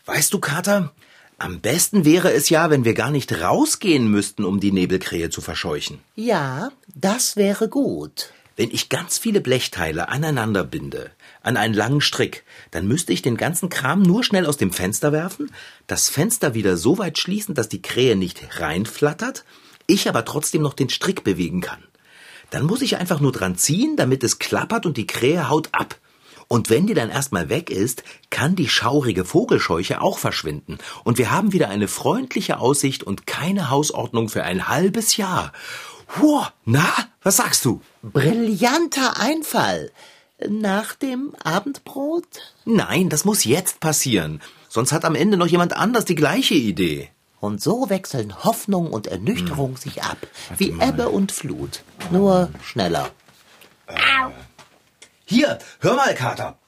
Weißt 0.06 0.34
du, 0.34 0.40
Kater, 0.40 0.92
am 1.38 1.60
besten 1.60 2.04
wäre 2.04 2.32
es 2.32 2.48
ja, 2.48 2.70
wenn 2.70 2.84
wir 2.84 2.94
gar 2.94 3.10
nicht 3.10 3.40
rausgehen 3.40 4.10
müssten, 4.10 4.44
um 4.44 4.58
die 4.58 4.72
Nebelkrähe 4.72 5.30
zu 5.30 5.40
verscheuchen. 5.40 5.98
Ja, 6.14 6.70
das 6.94 7.36
wäre 7.36 7.68
gut. 7.68 8.32
Wenn 8.56 8.70
ich 8.70 8.88
ganz 8.88 9.18
viele 9.18 9.42
Blechteile 9.42 10.08
aneinander 10.08 10.64
binde, 10.64 11.10
an 11.46 11.56
einen 11.56 11.74
langen 11.74 12.00
Strick, 12.00 12.44
dann 12.70 12.88
müsste 12.88 13.12
ich 13.12 13.22
den 13.22 13.36
ganzen 13.36 13.68
Kram 13.68 14.02
nur 14.02 14.24
schnell 14.24 14.46
aus 14.46 14.56
dem 14.56 14.72
Fenster 14.72 15.12
werfen, 15.12 15.50
das 15.86 16.08
Fenster 16.08 16.54
wieder 16.54 16.76
so 16.76 16.98
weit 16.98 17.18
schließen, 17.18 17.54
dass 17.54 17.68
die 17.68 17.82
Krähe 17.82 18.16
nicht 18.16 18.60
reinflattert, 18.60 19.44
ich 19.86 20.08
aber 20.08 20.24
trotzdem 20.24 20.62
noch 20.62 20.74
den 20.74 20.90
Strick 20.90 21.24
bewegen 21.24 21.60
kann. 21.60 21.82
Dann 22.50 22.66
muss 22.66 22.82
ich 22.82 22.96
einfach 22.96 23.20
nur 23.20 23.32
dran 23.32 23.56
ziehen, 23.56 23.96
damit 23.96 24.24
es 24.24 24.38
klappert 24.38 24.86
und 24.86 24.96
die 24.96 25.06
Krähe 25.06 25.48
haut 25.48 25.68
ab. 25.72 25.96
Und 26.48 26.70
wenn 26.70 26.86
die 26.86 26.94
dann 26.94 27.10
erstmal 27.10 27.48
weg 27.48 27.70
ist, 27.70 28.04
kann 28.30 28.54
die 28.54 28.68
schaurige 28.68 29.24
Vogelscheuche 29.24 30.00
auch 30.00 30.18
verschwinden. 30.18 30.78
Und 31.02 31.18
wir 31.18 31.32
haben 31.32 31.52
wieder 31.52 31.68
eine 31.70 31.88
freundliche 31.88 32.58
Aussicht 32.58 33.02
und 33.02 33.26
keine 33.26 33.70
Hausordnung 33.70 34.28
für 34.28 34.44
ein 34.44 34.68
halbes 34.68 35.16
Jahr. 35.16 35.52
Huh, 36.20 36.44
na, 36.64 36.88
was 37.22 37.36
sagst 37.36 37.64
du? 37.64 37.80
Brillanter 38.02 39.20
Einfall. 39.20 39.90
Nach 40.46 40.94
dem 40.94 41.34
Abendbrot? 41.42 42.26
Nein, 42.66 43.08
das 43.08 43.24
muss 43.24 43.44
jetzt 43.44 43.80
passieren. 43.80 44.42
Sonst 44.68 44.92
hat 44.92 45.04
am 45.04 45.14
Ende 45.14 45.36
noch 45.36 45.46
jemand 45.46 45.74
anders 45.74 46.04
die 46.04 46.14
gleiche 46.14 46.54
Idee. 46.54 47.10
Und 47.40 47.62
so 47.62 47.88
wechseln 47.88 48.44
Hoffnung 48.44 48.90
und 48.90 49.06
Ernüchterung 49.06 49.70
hm. 49.70 49.76
sich 49.76 50.02
ab, 50.02 50.18
wie 50.58 50.72
mal. 50.72 50.88
Ebbe 50.88 51.08
und 51.08 51.32
Flut. 51.32 51.82
Nur 52.10 52.50
schneller. 52.62 53.10
Äh. 53.86 53.94
Hier, 55.24 55.58
hör 55.80 55.94
mal, 55.94 56.14
Kater. 56.14 56.58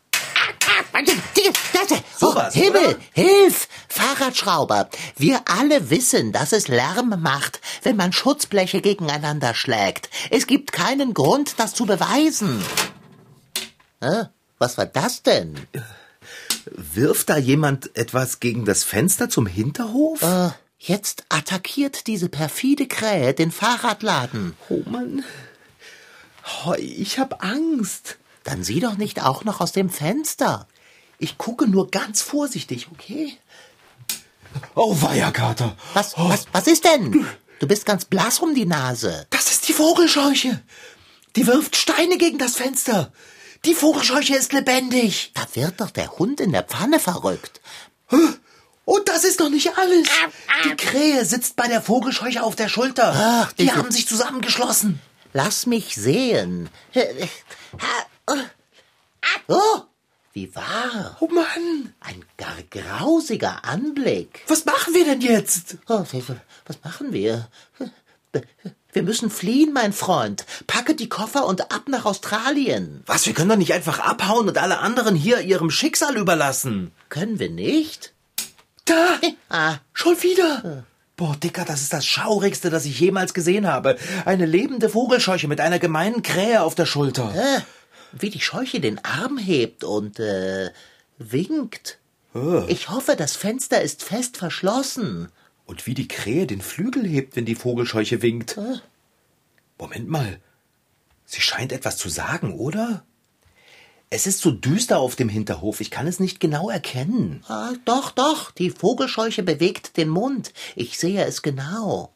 So 2.16 2.34
was, 2.34 2.56
oh, 2.56 2.58
Himmel, 2.58 2.86
oder? 2.86 2.98
hilf! 3.12 3.68
Fahrradschrauber. 3.88 4.88
Wir 5.16 5.42
alle 5.46 5.90
wissen, 5.90 6.32
dass 6.32 6.52
es 6.52 6.68
Lärm 6.68 7.20
macht, 7.20 7.60
wenn 7.82 7.96
man 7.96 8.12
Schutzbleche 8.12 8.80
gegeneinander 8.80 9.54
schlägt. 9.54 10.10
Es 10.30 10.46
gibt 10.46 10.72
keinen 10.72 11.14
Grund, 11.14 11.54
das 11.58 11.74
zu 11.74 11.86
beweisen. 11.86 12.64
Hä? 14.00 14.26
Was 14.58 14.78
war 14.78 14.86
das 14.86 15.22
denn? 15.22 15.54
Wirft 16.66 17.28
da 17.30 17.36
jemand 17.36 17.96
etwas 17.96 18.40
gegen 18.40 18.64
das 18.64 18.84
Fenster 18.84 19.28
zum 19.28 19.46
Hinterhof? 19.46 20.22
Äh, 20.22 20.50
jetzt 20.78 21.24
attackiert 21.28 22.06
diese 22.06 22.28
perfide 22.28 22.86
Krähe 22.86 23.34
den 23.34 23.50
Fahrradladen. 23.50 24.54
Oh 24.68 24.82
Mann. 24.86 25.24
Oh, 26.64 26.74
ich 26.78 27.18
hab 27.18 27.44
Angst. 27.44 28.18
Dann 28.44 28.64
sieh 28.64 28.80
doch 28.80 28.96
nicht 28.96 29.22
auch 29.22 29.44
noch 29.44 29.60
aus 29.60 29.72
dem 29.72 29.90
Fenster. 29.90 30.66
Ich 31.18 31.36
gucke 31.36 31.66
nur 31.66 31.90
ganz 31.90 32.22
vorsichtig, 32.22 32.88
okay? 32.92 33.36
Oh, 34.74 35.00
Weierkater. 35.02 35.76
Was, 35.94 36.16
oh. 36.16 36.28
was, 36.28 36.46
was 36.52 36.66
ist 36.66 36.84
denn? 36.84 37.26
Du 37.58 37.66
bist 37.66 37.84
ganz 37.84 38.04
blass 38.04 38.38
um 38.38 38.54
die 38.54 38.66
Nase. 38.66 39.26
Das 39.30 39.50
ist 39.50 39.68
die 39.68 39.72
Vogelscheuche. 39.72 40.62
Die 41.36 41.46
wirft 41.46 41.76
Steine 41.76 42.16
gegen 42.18 42.38
das 42.38 42.56
Fenster. 42.56 43.12
Die 43.64 43.74
Vogelscheuche 43.74 44.36
ist 44.36 44.52
lebendig. 44.52 45.32
Da 45.34 45.46
wird 45.54 45.80
doch 45.80 45.90
der 45.90 46.18
Hund 46.18 46.40
in 46.40 46.52
der 46.52 46.62
Pfanne 46.62 47.00
verrückt. 47.00 47.60
Und 48.84 49.08
das 49.08 49.24
ist 49.24 49.40
noch 49.40 49.50
nicht 49.50 49.76
alles. 49.76 50.08
Die 50.64 50.76
Krähe 50.76 51.24
sitzt 51.24 51.56
bei 51.56 51.68
der 51.68 51.82
Vogelscheuche 51.82 52.42
auf 52.42 52.56
der 52.56 52.68
Schulter. 52.68 53.12
Ach, 53.14 53.52
die 53.52 53.72
haben 53.72 53.90
sich 53.90 54.08
zusammengeschlossen. 54.08 55.00
Lass 55.32 55.66
mich 55.66 55.94
sehen. 55.94 56.70
Oh, 59.48 59.82
wie 60.32 60.54
wahr. 60.54 61.16
Oh 61.20 61.28
Mann. 61.28 61.94
Ein 62.00 62.24
gar 62.36 62.56
grausiger 62.70 63.64
Anblick. 63.64 64.42
Was 64.46 64.64
machen 64.64 64.94
wir 64.94 65.04
denn 65.04 65.20
jetzt? 65.20 65.76
Oh, 65.88 66.04
was 66.66 66.82
machen 66.84 67.12
wir? 67.12 67.48
Wir 68.92 69.02
müssen 69.02 69.30
fliehen, 69.30 69.72
mein 69.72 69.92
Freund. 69.92 70.46
Packe 70.66 70.94
die 70.94 71.08
Koffer 71.10 71.44
und 71.46 71.72
ab 71.72 71.82
nach 71.88 72.04
Australien. 72.06 73.02
Was, 73.06 73.26
wir 73.26 73.34
können 73.34 73.50
doch 73.50 73.56
nicht 73.56 73.72
einfach 73.74 73.98
abhauen 74.00 74.48
und 74.48 74.56
alle 74.58 74.78
anderen 74.78 75.14
hier 75.14 75.40
ihrem 75.40 75.70
Schicksal 75.70 76.16
überlassen. 76.16 76.90
Können 77.10 77.38
wir 77.38 77.50
nicht? 77.50 78.12
Da! 78.86 79.18
Ah, 79.50 79.76
Schon 79.92 80.20
wieder! 80.22 80.84
Boah, 81.16 81.36
Dicker, 81.36 81.64
das 81.64 81.82
ist 81.82 81.92
das 81.92 82.06
Schaurigste, 82.06 82.70
das 82.70 82.84
ich 82.86 82.98
jemals 83.00 83.34
gesehen 83.34 83.66
habe. 83.66 83.98
Eine 84.24 84.46
lebende 84.46 84.88
Vogelscheuche 84.88 85.48
mit 85.48 85.60
einer 85.60 85.78
gemeinen 85.80 86.22
Krähe 86.22 86.62
auf 86.62 86.74
der 86.76 86.86
Schulter. 86.86 87.34
äh, 87.34 87.60
wie 88.12 88.30
die 88.30 88.40
Scheuche 88.40 88.80
den 88.80 89.04
Arm 89.04 89.36
hebt 89.36 89.84
und 89.84 90.18
äh, 90.20 90.70
winkt. 91.18 91.98
Ich 92.68 92.88
hoffe, 92.88 93.16
das 93.16 93.34
Fenster 93.36 93.82
ist 93.82 94.04
fest 94.04 94.36
verschlossen. 94.36 95.28
Und 95.68 95.86
wie 95.86 95.92
die 95.92 96.08
Krähe 96.08 96.46
den 96.46 96.62
Flügel 96.62 97.06
hebt, 97.06 97.36
wenn 97.36 97.44
die 97.44 97.54
Vogelscheuche 97.54 98.22
winkt. 98.22 98.58
Moment 99.78 100.08
mal. 100.08 100.40
Sie 101.26 101.42
scheint 101.42 101.72
etwas 101.72 101.98
zu 101.98 102.08
sagen, 102.08 102.54
oder? 102.54 103.04
Es 104.08 104.26
ist 104.26 104.40
so 104.40 104.50
düster 104.50 104.98
auf 104.98 105.14
dem 105.14 105.28
Hinterhof, 105.28 105.82
ich 105.82 105.90
kann 105.90 106.06
es 106.06 106.20
nicht 106.20 106.40
genau 106.40 106.70
erkennen. 106.70 107.44
Ah, 107.48 107.74
doch, 107.84 108.12
doch, 108.12 108.50
die 108.50 108.70
Vogelscheuche 108.70 109.42
bewegt 109.42 109.98
den 109.98 110.08
Mund. 110.08 110.54
Ich 110.74 110.98
sehe 110.98 111.22
es 111.26 111.42
genau. 111.42 112.10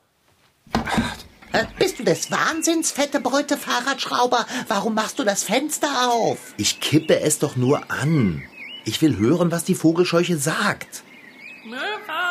Äh, 1.53 1.67
bist 1.79 1.99
du 1.99 2.05
des 2.05 2.31
Wahnsinns, 2.31 2.91
fette 2.91 3.21
Beute, 3.21 3.59
Fahrradschrauber? 3.59 4.47
Warum 4.69 4.95
machst 4.95 5.19
du 5.19 5.25
das 5.25 5.43
Fenster 5.45 6.11
auf? 6.11 6.55
Ich 6.57 6.81
kippe 6.81 7.21
es 7.21 7.39
doch 7.39 7.57
nur 7.57 7.91
an. 7.91 8.43
Ich 8.87 9.03
will 9.03 9.19
hören, 9.19 9.51
was 9.51 9.65
die 9.65 9.75
Vogelscheuche 9.75 10.39
sagt. 10.39 11.03
Möwe! 11.67 12.22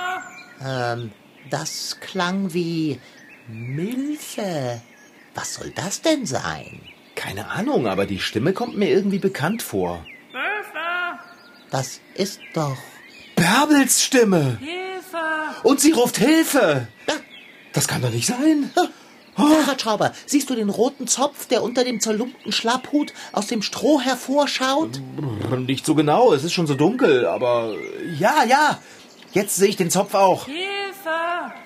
Ähm, 0.66 1.12
das 1.50 1.98
klang 2.00 2.54
wie 2.54 3.00
Milfe. 3.48 4.82
Was 5.34 5.56
soll 5.56 5.72
das 5.76 6.02
denn 6.02 6.26
sein? 6.26 6.82
Keine 7.16 7.50
Ahnung, 7.50 7.88
aber 7.88 8.06
die 8.06 8.20
Stimme 8.20 8.54
kommt 8.54 8.78
mir 8.78 8.90
irgendwie 8.90 9.20
bekannt 9.20 9.62
vor. 9.62 10.06
Möwe! 10.32 11.20
Das 11.70 12.00
ist 12.16 12.40
doch. 12.54 12.78
Bärbels 13.36 14.04
Stimme! 14.04 14.58
Hilfe! 14.60 15.18
Und 15.64 15.80
sie 15.80 15.92
ruft 15.92 16.18
Hilfe! 16.18 16.88
Ja, 17.08 17.16
Das 17.74 17.88
kann 17.88 18.02
doch 18.02 18.12
nicht 18.12 18.28
sein. 18.28 18.72
Fahrradschrauber, 19.36 20.12
siehst 20.26 20.50
du 20.50 20.56
den 20.56 20.70
roten 20.70 21.08
Zopf, 21.08 21.48
der 21.48 21.64
unter 21.64 21.84
dem 21.84 22.00
zerlumpten 22.02 22.52
Schlapphut 22.52 23.14
aus 23.32 23.48
dem 23.48 23.62
Stroh 23.62 24.02
hervorschaut? 24.02 25.02
Nicht 25.66 25.86
so 25.86 25.96
genau, 25.96 26.34
es 26.34 26.44
ist 26.44 26.54
schon 26.54 26.68
so 26.68 26.76
dunkel, 26.76 27.26
aber 27.26 27.74
ja, 28.20 28.44
ja. 28.44 28.80
Jetzt 29.34 29.56
sehe 29.56 29.70
ich 29.70 29.78
den 29.78 29.90
Zopf 29.90 30.14
auch. 30.14 30.46
Hilfe! 30.46 30.62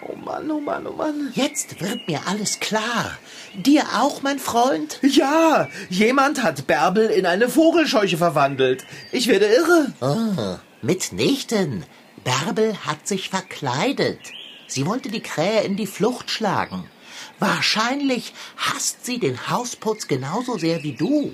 Oh 0.08 0.16
Mann, 0.16 0.52
oh 0.52 0.60
Mann, 0.60 0.86
oh 0.86 0.94
Mann. 0.94 1.32
Jetzt 1.34 1.82
wird 1.82 2.08
mir 2.08 2.22
alles 2.28 2.60
klar. 2.60 3.18
Dir 3.56 3.84
auch, 3.96 4.22
mein 4.22 4.40
Freund? 4.40 5.00
Ja, 5.02 5.68
jemand 5.90 6.44
hat 6.44 6.68
Bärbel 6.68 7.08
in 7.10 7.26
eine 7.26 7.50
Vogelscheuche 7.50 8.18
verwandelt. 8.18 8.86
Ich 9.12 9.28
werde 9.28 9.48
irre. 9.48 9.94
Oh, 10.02 10.58
mitnichten. 10.82 11.86
Bärbel 12.24 12.76
hat 12.86 13.08
sich 13.08 13.30
verkleidet. 13.30 14.20
Sie 14.68 14.86
wollte 14.86 15.10
die 15.10 15.22
Krähe 15.22 15.62
in 15.62 15.76
die 15.76 15.88
Flucht 15.88 16.30
schlagen. 16.30 16.90
Wahrscheinlich 17.40 18.34
hasst 18.58 19.06
sie 19.06 19.20
den 19.20 19.50
Hausputz 19.50 20.08
genauso 20.08 20.58
sehr 20.58 20.84
wie 20.84 20.94
du. 20.94 21.34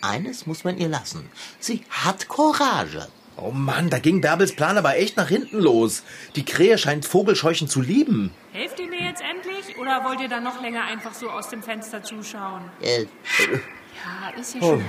Eines 0.00 0.46
muss 0.46 0.64
man 0.64 0.78
ihr 0.78 0.88
lassen. 0.88 1.28
Sie 1.58 1.82
hat 1.90 2.28
Courage. 2.28 3.08
Oh 3.40 3.52
Mann, 3.52 3.88
da 3.88 3.98
ging 4.00 4.20
Bärbels 4.20 4.54
Plan 4.54 4.76
aber 4.78 4.96
echt 4.96 5.16
nach 5.16 5.28
hinten 5.28 5.58
los. 5.60 6.02
Die 6.34 6.44
Krähe 6.44 6.76
scheint 6.76 7.04
Vogelscheuchen 7.06 7.68
zu 7.68 7.80
lieben. 7.80 8.32
Helft 8.52 8.80
ihr 8.80 8.88
mir 8.88 9.00
jetzt 9.00 9.22
endlich? 9.22 9.78
Oder 9.78 10.04
wollt 10.04 10.20
ihr 10.20 10.28
dann 10.28 10.42
noch 10.42 10.60
länger 10.60 10.82
einfach 10.84 11.14
so 11.14 11.30
aus 11.30 11.48
dem 11.48 11.62
Fenster 11.62 12.02
zuschauen? 12.02 12.62
Äh, 12.82 13.02
Ja, 13.04 14.40
ist 14.40 14.54
ja 14.56 14.60
schon 14.60 14.84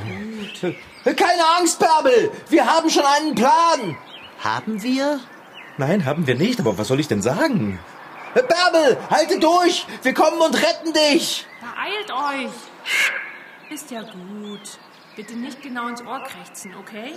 gut. 0.62 0.76
Keine 1.18 1.44
Angst, 1.60 1.80
Bärbel. 1.80 2.32
Wir 2.50 2.66
haben 2.66 2.90
schon 2.90 3.04
einen 3.06 3.36
Plan. 3.36 3.98
haben 4.44 4.82
wir? 4.82 5.20
Nein, 5.78 6.06
haben 6.06 6.26
wir 6.28 6.36
nicht, 6.36 6.60
aber 6.60 6.78
was 6.78 6.88
soll 6.88 7.00
ich 7.00 7.08
denn 7.08 7.22
sagen? 7.22 7.80
Bärbel, 8.34 8.98
halte 9.10 9.40
durch. 9.40 9.86
Wir 10.04 10.14
kommen 10.14 10.42
und 10.42 10.56
retten 10.56 10.94
dich. 10.94 11.46
Beeilt 11.62 12.12
euch! 12.12 12.52
Ist 13.72 13.92
ja 13.92 14.02
gut. 14.02 14.78
Bitte 15.16 15.36
nicht 15.36 15.62
genau 15.62 15.88
ins 15.88 16.02
Ohr 16.02 16.24
krächzen, 16.24 16.74
okay? 16.80 17.14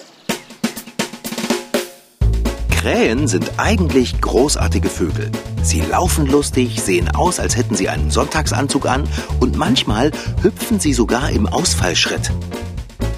Krähen 2.82 3.28
sind 3.28 3.48
eigentlich 3.58 4.20
großartige 4.20 4.88
Vögel. 4.88 5.30
Sie 5.62 5.82
laufen 5.82 6.26
lustig, 6.26 6.82
sehen 6.82 7.08
aus, 7.14 7.38
als 7.38 7.56
hätten 7.56 7.76
sie 7.76 7.88
einen 7.88 8.10
Sonntagsanzug 8.10 8.86
an 8.86 9.04
und 9.38 9.56
manchmal 9.56 10.10
hüpfen 10.42 10.80
sie 10.80 10.92
sogar 10.92 11.30
im 11.30 11.46
Ausfallschritt. 11.46 12.32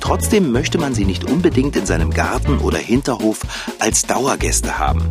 Trotzdem 0.00 0.53
möchte 0.53 0.77
man 0.77 0.92
sie 0.92 1.07
nicht 1.07 1.24
unbedingt 1.24 1.77
in 1.77 1.87
seinem 1.87 2.11
Garten 2.11 2.59
oder 2.59 2.77
Hinterhof 2.77 3.40
als 3.79 4.03
Dauergäste 4.03 4.79
haben. 4.79 5.09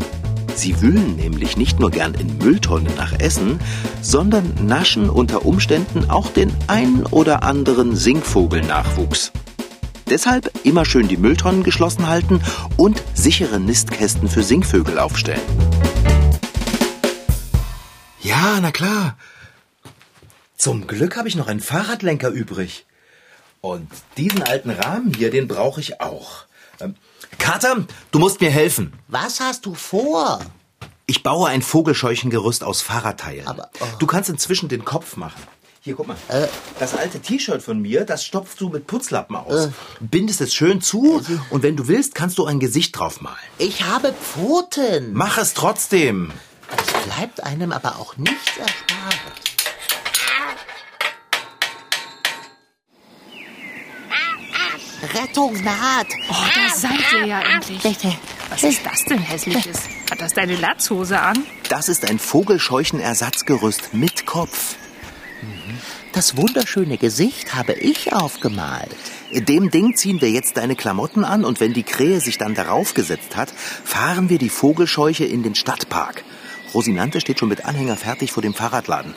Sie 0.53 0.79
wühlen 0.83 1.15
nämlich 1.15 1.57
nicht 1.57 1.79
nur 1.79 1.89
gern 1.89 2.13
in 2.13 2.37
Mülltonnen 2.37 2.93
nach 2.95 3.13
Essen, 3.19 3.59
sondern 4.03 4.53
naschen 4.67 5.09
unter 5.09 5.47
Umständen 5.47 6.11
auch 6.11 6.29
den 6.29 6.53
ein 6.67 7.07
oder 7.07 7.41
anderen 7.41 7.95
Singvogelnachwuchs. 7.95 9.31
Deshalb 10.09 10.51
immer 10.63 10.85
schön 10.85 11.07
die 11.07 11.17
Mülltonnen 11.17 11.63
geschlossen 11.63 12.07
halten 12.07 12.41
und 12.77 13.01
sichere 13.13 13.59
Nistkästen 13.59 14.29
für 14.29 14.43
Singvögel 14.43 14.99
aufstellen. 14.99 15.41
Ja, 18.21 18.59
na 18.61 18.71
klar. 18.71 19.17
Zum 20.55 20.87
Glück 20.87 21.17
habe 21.17 21.27
ich 21.27 21.35
noch 21.35 21.47
einen 21.47 21.59
Fahrradlenker 21.59 22.29
übrig. 22.29 22.85
Und 23.59 23.89
diesen 24.17 24.43
alten 24.43 24.69
Rahmen 24.69 25.13
hier, 25.13 25.31
den 25.31 25.47
brauche 25.47 25.79
ich 25.79 26.01
auch. 26.01 26.45
Ähm, 26.79 26.95
Kater, 27.37 27.85
du 28.11 28.19
musst 28.19 28.41
mir 28.41 28.49
helfen. 28.49 28.93
Was 29.07 29.39
hast 29.39 29.65
du 29.65 29.73
vor? 29.73 30.39
Ich 31.05 31.23
baue 31.23 31.49
ein 31.49 31.61
Vogelscheuchengerüst 31.61 32.63
aus 32.63 32.81
Fahrradteilen. 32.81 33.47
Aber, 33.47 33.69
oh. 33.79 33.85
Du 33.99 34.07
kannst 34.07 34.29
inzwischen 34.29 34.69
den 34.69 34.85
Kopf 34.85 35.17
machen. 35.17 35.41
Hier, 35.85 35.95
guck 35.95 36.07
mal. 36.07 36.15
Äh. 36.29 36.47
Das 36.79 36.95
alte 36.95 37.19
T-Shirt 37.19 37.61
von 37.61 37.81
mir, 37.81 38.05
das 38.05 38.23
stopfst 38.23 38.55
du 38.59 38.69
mit 38.69 38.87
Putzlappen 38.87 39.35
aus. 39.35 39.67
Bindest 39.99 40.39
es 40.39 40.55
schön 40.55 40.79
zu 40.79 41.21
und 41.49 41.61
wenn 41.61 41.75
du 41.75 41.89
willst, 41.89 42.15
kannst 42.15 42.37
du 42.37 42.45
ein 42.45 42.61
Gesicht 42.61 42.97
drauf 42.97 43.19
malen. 43.19 43.35
Ich 43.57 43.83
habe 43.83 44.13
Pfoten. 44.13 45.11
Mach 45.11 45.37
es 45.37 45.53
trotzdem. 45.53 46.31
Es 46.71 47.13
bleibt 47.13 47.43
einem 47.43 47.73
aber 47.73 47.97
auch 47.97 48.15
nichts 48.15 48.57
erspart. 48.57 49.19
Rettung 55.13 55.61
naht. 55.63 56.07
Oh, 56.29 56.33
da 56.55 56.75
seid 56.77 57.11
ihr 57.11 57.25
ja 57.25 57.41
endlich. 57.41 57.83
Bitte. 57.83 58.15
Was 58.49 58.63
ist 58.63 58.85
das 58.85 59.03
denn 59.03 59.19
hässliches? 59.19 59.81
Hat 60.09 60.21
das 60.21 60.31
deine 60.31 60.55
Latzhose 60.55 61.19
an? 61.19 61.43
Das 61.67 61.89
ist 61.89 62.09
ein 62.09 62.19
Vogelscheuchenersatzgerüst 62.19 63.93
mit 63.93 64.25
Kopf. 64.25 64.77
Das 66.13 66.37
wunderschöne 66.37 66.99
Gesicht 66.99 67.55
habe 67.55 67.73
ich 67.73 68.13
aufgemalt. 68.13 68.95
Dem 69.31 69.71
Ding 69.71 69.95
ziehen 69.95 70.21
wir 70.21 70.29
jetzt 70.29 70.57
deine 70.57 70.75
Klamotten 70.75 71.23
an 71.23 71.43
und 71.43 71.59
wenn 71.59 71.73
die 71.73 71.81
Krähe 71.81 72.19
sich 72.21 72.37
dann 72.37 72.53
darauf 72.53 72.93
gesetzt 72.93 73.35
hat, 73.35 73.49
fahren 73.49 74.29
wir 74.29 74.37
die 74.37 74.49
Vogelscheuche 74.49 75.25
in 75.25 75.41
den 75.41 75.55
Stadtpark. 75.55 76.23
Rosinante 76.71 77.19
steht 77.19 77.39
schon 77.39 77.49
mit 77.49 77.65
Anhänger 77.65 77.97
fertig 77.97 78.31
vor 78.31 78.43
dem 78.43 78.53
Fahrradladen. 78.53 79.15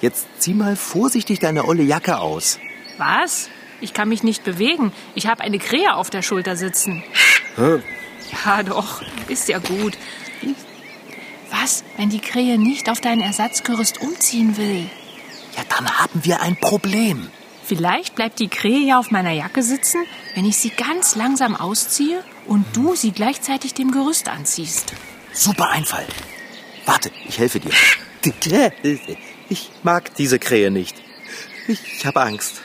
Jetzt 0.00 0.26
zieh 0.38 0.54
mal 0.54 0.74
vorsichtig 0.74 1.38
deine 1.38 1.64
olle 1.64 1.84
Jacke 1.84 2.18
aus. 2.18 2.58
Was? 2.98 3.48
Ich 3.80 3.94
kann 3.94 4.08
mich 4.08 4.24
nicht 4.24 4.42
bewegen. 4.42 4.92
Ich 5.14 5.28
habe 5.28 5.44
eine 5.44 5.60
Krähe 5.60 5.94
auf 5.94 6.10
der 6.10 6.22
Schulter 6.22 6.56
sitzen. 6.56 7.04
Ja, 8.44 8.64
doch. 8.64 9.00
Ist 9.28 9.48
ja 9.48 9.58
gut. 9.58 9.96
Was, 11.52 11.84
wenn 11.96 12.10
die 12.10 12.20
Krähe 12.20 12.58
nicht 12.58 12.90
auf 12.90 13.00
dein 13.00 13.20
Ersatzgerüst 13.20 14.00
umziehen 14.00 14.56
will? 14.56 14.90
Ja, 15.56 15.62
dann 15.68 15.98
haben 15.98 16.24
wir 16.24 16.40
ein 16.40 16.56
Problem. 16.56 17.28
Vielleicht 17.64 18.14
bleibt 18.14 18.40
die 18.40 18.48
Krähe 18.48 18.80
ja 18.86 18.98
auf 18.98 19.10
meiner 19.10 19.30
Jacke 19.30 19.62
sitzen, 19.62 20.04
wenn 20.34 20.44
ich 20.44 20.58
sie 20.58 20.70
ganz 20.70 21.16
langsam 21.16 21.56
ausziehe 21.56 22.22
und 22.46 22.64
du 22.74 22.94
sie 22.94 23.12
gleichzeitig 23.12 23.72
dem 23.74 23.90
Gerüst 23.90 24.28
anziehst. 24.28 24.92
Super 25.32 25.70
Einfall. 25.70 26.06
Warte, 26.84 27.10
ich 27.26 27.38
helfe 27.38 27.60
dir. 27.60 27.70
Ich 29.48 29.70
mag 29.82 30.14
diese 30.16 30.38
Krähe 30.38 30.70
nicht. 30.70 30.96
Ich 31.66 32.04
habe 32.04 32.20
Angst. 32.20 32.60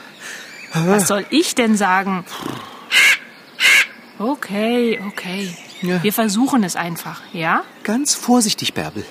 Was 0.74 1.08
soll 1.08 1.24
ich 1.30 1.54
denn 1.54 1.76
sagen? 1.76 2.24
Okay, 4.18 5.00
okay. 5.06 5.56
Ja. 5.80 6.02
Wir 6.02 6.12
versuchen 6.12 6.62
es 6.62 6.76
einfach, 6.76 7.22
ja? 7.32 7.64
Ganz 7.84 8.14
vorsichtig, 8.14 8.74
Bärbel. 8.74 9.06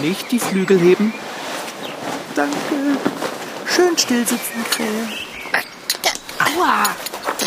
Nicht 0.00 0.32
die 0.32 0.38
Flügel 0.38 0.80
heben. 0.80 1.12
Danke. 2.38 2.56
Schön 3.66 3.98
still 3.98 4.24
sitzen, 4.24 4.64
Krähe. 4.70 5.08
Aua! 6.38 6.84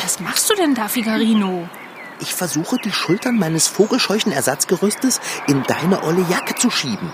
Was 0.03 0.19
machst 0.19 0.49
du 0.49 0.55
denn 0.55 0.75
da, 0.75 0.89
Figarino? 0.89 1.69
Ich 2.19 2.33
versuche, 2.33 2.75
die 2.83 2.91
Schultern 2.91 3.37
meines 3.37 3.69
Vogelscheuchenersatzgerüstes 3.69 5.21
in 5.47 5.63
deine 5.63 6.03
olle 6.03 6.25
Jacke 6.29 6.55
zu 6.55 6.69
schieben. 6.69 7.13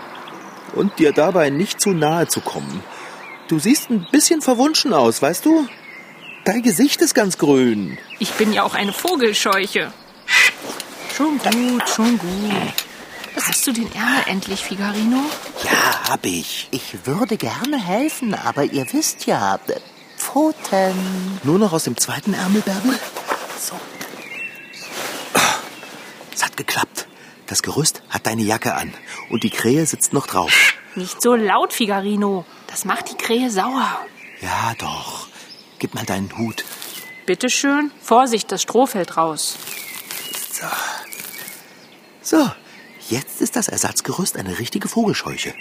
und 0.74 0.98
dir 1.00 1.12
dabei 1.12 1.50
nicht 1.50 1.80
zu 1.80 1.92
nahe 1.92 2.28
zu 2.28 2.42
kommen. 2.42 2.84
Du 3.48 3.60
siehst 3.60 3.90
ein 3.90 4.08
bisschen 4.12 4.42
verwunschen 4.42 4.94
aus, 4.94 5.22
weißt 5.22 5.46
du? 5.46 5.68
Dein 6.46 6.64
Gesicht 6.64 7.02
ist 7.02 7.14
ganz 7.14 7.38
grün. 7.38 7.98
Ich 8.20 8.32
bin 8.34 8.54
ja 8.54 8.64
auch 8.64 8.74
eine 8.74 8.94
Vogelscheuche. 8.94 9.92
Schon 11.16 11.38
gut, 11.38 11.90
schon 11.90 12.18
gut. 12.18 12.87
Hast 13.42 13.68
du 13.68 13.72
den 13.72 13.92
Ärmel 13.94 14.24
endlich, 14.28 14.64
Figarino? 14.64 15.24
Ja, 15.64 16.10
hab 16.10 16.26
ich. 16.26 16.68
Ich 16.72 17.06
würde 17.06 17.38
gerne 17.38 17.78
helfen, 17.78 18.34
aber 18.34 18.64
ihr 18.64 18.86
wisst 18.92 19.26
ja, 19.26 19.60
Pfoten. 20.18 21.40
Nur 21.44 21.60
noch 21.60 21.74
aus 21.74 21.84
dem 21.84 21.98
zweiten 21.98 22.34
Ärmel, 22.34 22.62
Bärbel? 22.62 23.00
So. 23.60 23.80
Es 26.34 26.44
hat 26.44 26.58
geklappt. 26.58 27.08
Das 27.46 27.64
Gerüst 27.64 28.02
hat 28.10 28.28
deine 28.28 28.42
Jacke 28.42 28.74
an 28.76 28.94
und 29.30 29.44
die 29.44 29.50
Krähe 29.50 29.86
sitzt 29.86 30.14
noch 30.14 30.28
drauf. 30.28 30.74
Nicht 30.96 31.22
so 31.22 31.36
laut, 31.36 31.72
Figarino. 31.74 32.46
Das 32.68 32.86
macht 32.86 33.12
die 33.12 33.16
Krähe 33.16 33.50
sauer. 33.50 34.00
Ja, 34.42 34.74
doch. 34.78 35.28
Gib 35.80 35.94
mal 35.94 36.06
deinen 36.06 36.38
Hut. 36.38 36.66
Bitte 37.26 37.50
schön. 37.50 37.92
Vorsicht, 38.02 38.52
das 38.52 38.64
Stroh 38.64 38.86
fällt 38.86 39.16
raus. 39.16 39.58
So. 40.52 40.66
So, 42.22 42.52
jetzt 43.10 43.42
ist 43.42 43.56
das 43.56 43.68
Ersatzgerüst 43.68 44.38
eine 44.38 44.60
richtige 44.60 44.88
Vogelscheuche. 44.88 45.54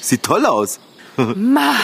Sieht 0.00 0.22
toll 0.22 0.46
aus. 0.46 0.80
Mann, 1.16 1.76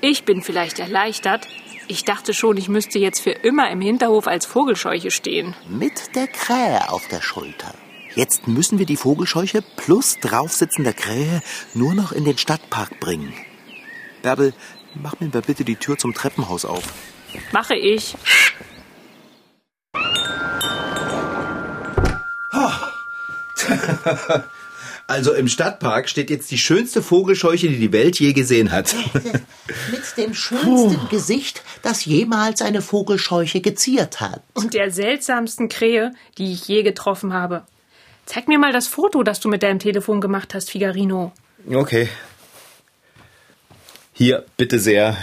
ich 0.00 0.24
bin 0.24 0.42
vielleicht 0.42 0.78
erleichtert. 0.78 1.46
Ich 1.88 2.04
dachte 2.04 2.34
schon, 2.34 2.56
ich 2.56 2.68
müsste 2.68 2.98
jetzt 2.98 3.20
für 3.20 3.30
immer 3.30 3.70
im 3.70 3.80
Hinterhof 3.80 4.26
als 4.26 4.44
Vogelscheuche 4.44 5.10
stehen. 5.10 5.54
Mit 5.68 6.16
der 6.16 6.26
Krähe 6.26 6.90
auf 6.90 7.06
der 7.08 7.22
Schulter. 7.22 7.74
Jetzt 8.16 8.48
müssen 8.48 8.78
wir 8.78 8.86
die 8.86 8.96
Vogelscheuche 8.96 9.62
plus 9.76 10.18
draufsitzender 10.20 10.92
Krähe 10.92 11.42
nur 11.74 11.94
noch 11.94 12.12
in 12.12 12.24
den 12.24 12.38
Stadtpark 12.38 12.98
bringen. 12.98 13.32
Bärbel, 14.22 14.54
mach 14.94 15.20
mir 15.20 15.28
mal 15.28 15.42
bitte 15.42 15.64
die 15.64 15.76
Tür 15.76 15.98
zum 15.98 16.14
Treppenhaus 16.14 16.64
auf. 16.64 16.82
Mache 17.52 17.76
ich. 17.76 18.16
Also 25.08 25.34
im 25.34 25.46
Stadtpark 25.46 26.08
steht 26.08 26.30
jetzt 26.30 26.50
die 26.50 26.58
schönste 26.58 27.00
Vogelscheuche, 27.00 27.68
die 27.68 27.78
die 27.78 27.92
Welt 27.92 28.18
je 28.18 28.32
gesehen 28.32 28.72
hat. 28.72 28.92
Mit 29.14 30.16
dem 30.16 30.34
schönsten 30.34 31.08
Gesicht, 31.10 31.62
das 31.82 32.04
jemals 32.04 32.60
eine 32.60 32.82
Vogelscheuche 32.82 33.60
geziert 33.60 34.20
hat. 34.20 34.42
Und 34.54 34.74
der 34.74 34.90
seltsamsten 34.90 35.68
Krähe, 35.68 36.12
die 36.38 36.52
ich 36.52 36.66
je 36.66 36.82
getroffen 36.82 37.32
habe. 37.32 37.62
Zeig 38.24 38.48
mir 38.48 38.58
mal 38.58 38.72
das 38.72 38.88
Foto, 38.88 39.22
das 39.22 39.38
du 39.38 39.48
mit 39.48 39.62
deinem 39.62 39.78
Telefon 39.78 40.20
gemacht 40.20 40.54
hast, 40.54 40.72
Figarino. 40.72 41.30
Okay. 41.70 42.08
Hier, 44.12 44.44
bitte 44.56 44.80
sehr. 44.80 45.16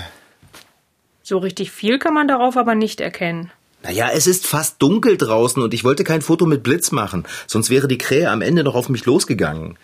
So 1.24 1.40
richtig 1.40 1.72
viel 1.72 2.00
kann 2.00 2.14
man 2.14 2.30
darauf 2.30 2.56
aber 2.56 2.76
nicht 2.76 3.02
erkennen. 3.02 3.52
Naja, 3.84 4.10
es 4.14 4.28
ist 4.28 4.48
fast 4.48 4.82
dunkel 4.82 5.18
draußen 5.18 5.62
und 5.62 5.74
ich 5.74 5.84
wollte 5.84 6.04
kein 6.04 6.22
Foto 6.22 6.46
mit 6.46 6.64
Blitz 6.64 6.92
machen, 6.92 7.26
sonst 7.48 7.70
wäre 7.70 7.88
die 7.90 7.98
Krähe 7.98 8.30
am 8.32 8.42
Ende 8.42 8.64
noch 8.64 8.76
auf 8.76 8.88
mich 8.90 9.06
losgegangen. 9.06 9.78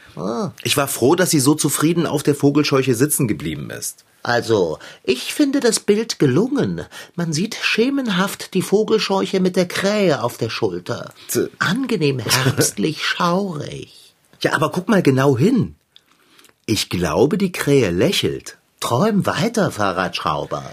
Ich 0.64 0.78
war 0.78 0.88
froh, 0.88 1.16
dass 1.16 1.30
sie 1.32 1.40
so 1.42 1.54
zufrieden 1.54 2.06
auf 2.06 2.24
der 2.24 2.36
Vogelscheuche 2.36 2.96
sitzen 2.96 3.28
geblieben 3.28 3.70
ist. 3.70 4.06
Also, 4.24 4.80
ich 5.04 5.34
finde 5.34 5.60
das 5.62 5.80
Bild 5.80 6.20
gelungen. 6.20 6.82
Man 7.16 7.32
sieht 7.34 7.56
schemenhaft 7.62 8.54
die 8.54 8.62
Vogelscheuche 8.62 9.40
mit 9.40 9.56
der 9.56 9.68
Krähe 9.68 10.24
auf 10.24 10.38
der 10.38 10.50
Schulter. 10.50 11.14
Z- 11.28 11.50
Angenehm 11.60 12.20
herbstlich 12.26 13.06
schaurig. 13.06 14.14
Ja, 14.42 14.54
aber 14.54 14.72
guck 14.72 14.88
mal 14.90 15.02
genau 15.02 15.38
hin. 15.38 15.76
Ich 16.66 16.90
glaube, 16.90 17.38
die 17.38 17.52
Krähe 17.52 17.92
lächelt. 17.92 18.58
Träum 18.80 19.26
weiter, 19.26 19.72
Fahrradschrauber. 19.72 20.64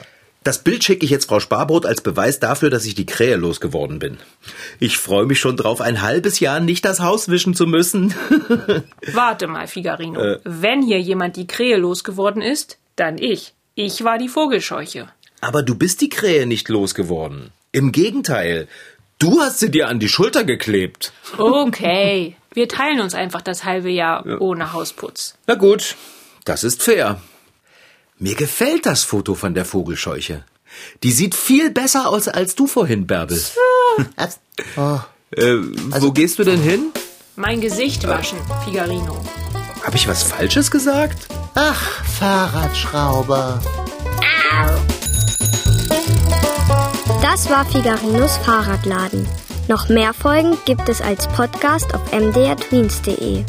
Das 0.46 0.60
Bild 0.60 0.84
schicke 0.84 1.04
ich 1.04 1.10
jetzt 1.10 1.26
Frau 1.26 1.40
Sparbrot 1.40 1.86
als 1.86 2.02
Beweis 2.02 2.38
dafür, 2.38 2.70
dass 2.70 2.84
ich 2.84 2.94
die 2.94 3.04
Krähe 3.04 3.34
losgeworden 3.34 3.98
bin. 3.98 4.18
Ich 4.78 4.96
freue 4.96 5.26
mich 5.26 5.40
schon 5.40 5.56
drauf, 5.56 5.80
ein 5.80 6.02
halbes 6.02 6.38
Jahr 6.38 6.60
nicht 6.60 6.84
das 6.84 7.00
Haus 7.00 7.28
wischen 7.28 7.52
zu 7.52 7.66
müssen. 7.66 8.14
Warte 9.12 9.48
mal, 9.48 9.66
Figarino. 9.66 10.36
Wenn 10.44 10.82
hier 10.82 11.00
jemand 11.00 11.34
die 11.34 11.48
Krähe 11.48 11.76
losgeworden 11.76 12.42
ist, 12.42 12.78
dann 12.94 13.18
ich. 13.18 13.54
Ich 13.74 14.04
war 14.04 14.18
die 14.18 14.28
Vogelscheuche. 14.28 15.08
Aber 15.40 15.64
du 15.64 15.74
bist 15.74 16.00
die 16.00 16.10
Krähe 16.10 16.46
nicht 16.46 16.68
losgeworden. 16.68 17.50
Im 17.72 17.90
Gegenteil. 17.90 18.68
Du 19.18 19.40
hast 19.40 19.58
sie 19.58 19.72
dir 19.72 19.88
an 19.88 19.98
die 19.98 20.08
Schulter 20.08 20.44
geklebt. 20.44 21.12
Okay. 21.38 22.36
Wir 22.54 22.68
teilen 22.68 23.00
uns 23.00 23.16
einfach 23.16 23.42
das 23.42 23.64
halbe 23.64 23.90
Jahr 23.90 24.24
ohne 24.40 24.72
Hausputz. 24.72 25.34
Na 25.48 25.56
gut, 25.56 25.96
das 26.44 26.62
ist 26.62 26.84
fair. 26.84 27.20
Mir 28.18 28.34
gefällt 28.34 28.86
das 28.86 29.04
Foto 29.04 29.34
von 29.34 29.54
der 29.54 29.64
Vogelscheuche. 29.64 30.44
Die 31.02 31.12
sieht 31.12 31.34
viel 31.34 31.70
besser 31.70 32.08
aus 32.08 32.28
als 32.28 32.54
du 32.54 32.66
vorhin, 32.66 33.06
Bärbel. 33.06 33.40
Oh, 34.76 34.98
Äh, 35.32 35.56
wo 36.00 36.12
gehst 36.12 36.38
du 36.38 36.44
denn 36.44 36.60
hin? 36.60 36.86
Mein 37.36 37.60
Gesicht 37.60 38.06
waschen, 38.06 38.38
Figarino. 38.64 39.22
Habe 39.82 39.96
ich 39.96 40.08
was 40.08 40.22
Falsches 40.22 40.70
gesagt? 40.70 41.26
ach, 41.54 42.04
Fahrradschrauber. 42.18 43.60
Das 47.22 47.48
war 47.50 47.64
Figarinos 47.66 48.36
Fahrradladen. 48.38 49.26
Noch 49.68 49.88
mehr 49.90 50.14
Folgen 50.14 50.56
gibt 50.64 50.88
es 50.88 51.00
als 51.02 51.26
Podcast 51.28 51.92
auf 51.94 52.12
mdrtweens.de. 52.12 53.44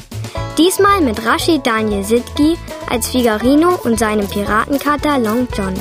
Diesmal 0.58 1.02
mit 1.02 1.24
Rashid 1.24 1.68
Daniel 1.68 2.04
Sidgi 2.04 2.58
als 2.90 3.10
Figarino 3.10 3.76
und 3.84 4.00
seinem 4.00 4.28
Piratenkater 4.28 5.20
Long 5.20 5.48
John. 5.56 5.76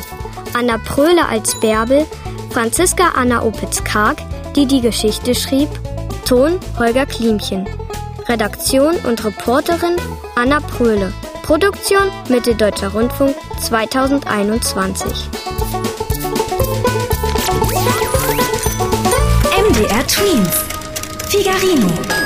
Anna 0.53 0.77
Pröhle 0.77 1.27
als 1.27 1.59
Bärbel, 1.61 2.07
Franziska 2.51 3.13
Anna 3.17 3.43
Opitz-Karg, 3.43 4.19
die 4.55 4.67
die 4.67 4.83
Geschichte 4.83 5.35
schrieb, 5.35 5.69
Ton 6.27 6.61
Holger 6.79 7.07
Klimchen. 7.07 7.67
Redaktion 8.29 8.97
und 8.97 9.25
Reporterin 9.25 9.97
Anna 10.35 10.61
Pröhle. 10.61 11.11
Produktion 11.43 12.11
Mitteldeutscher 12.29 12.89
Rundfunk 12.89 13.35
2021. 13.61 15.31
MDR 19.57 20.07
Twins. 20.07 20.65
Figarino. 21.29 22.26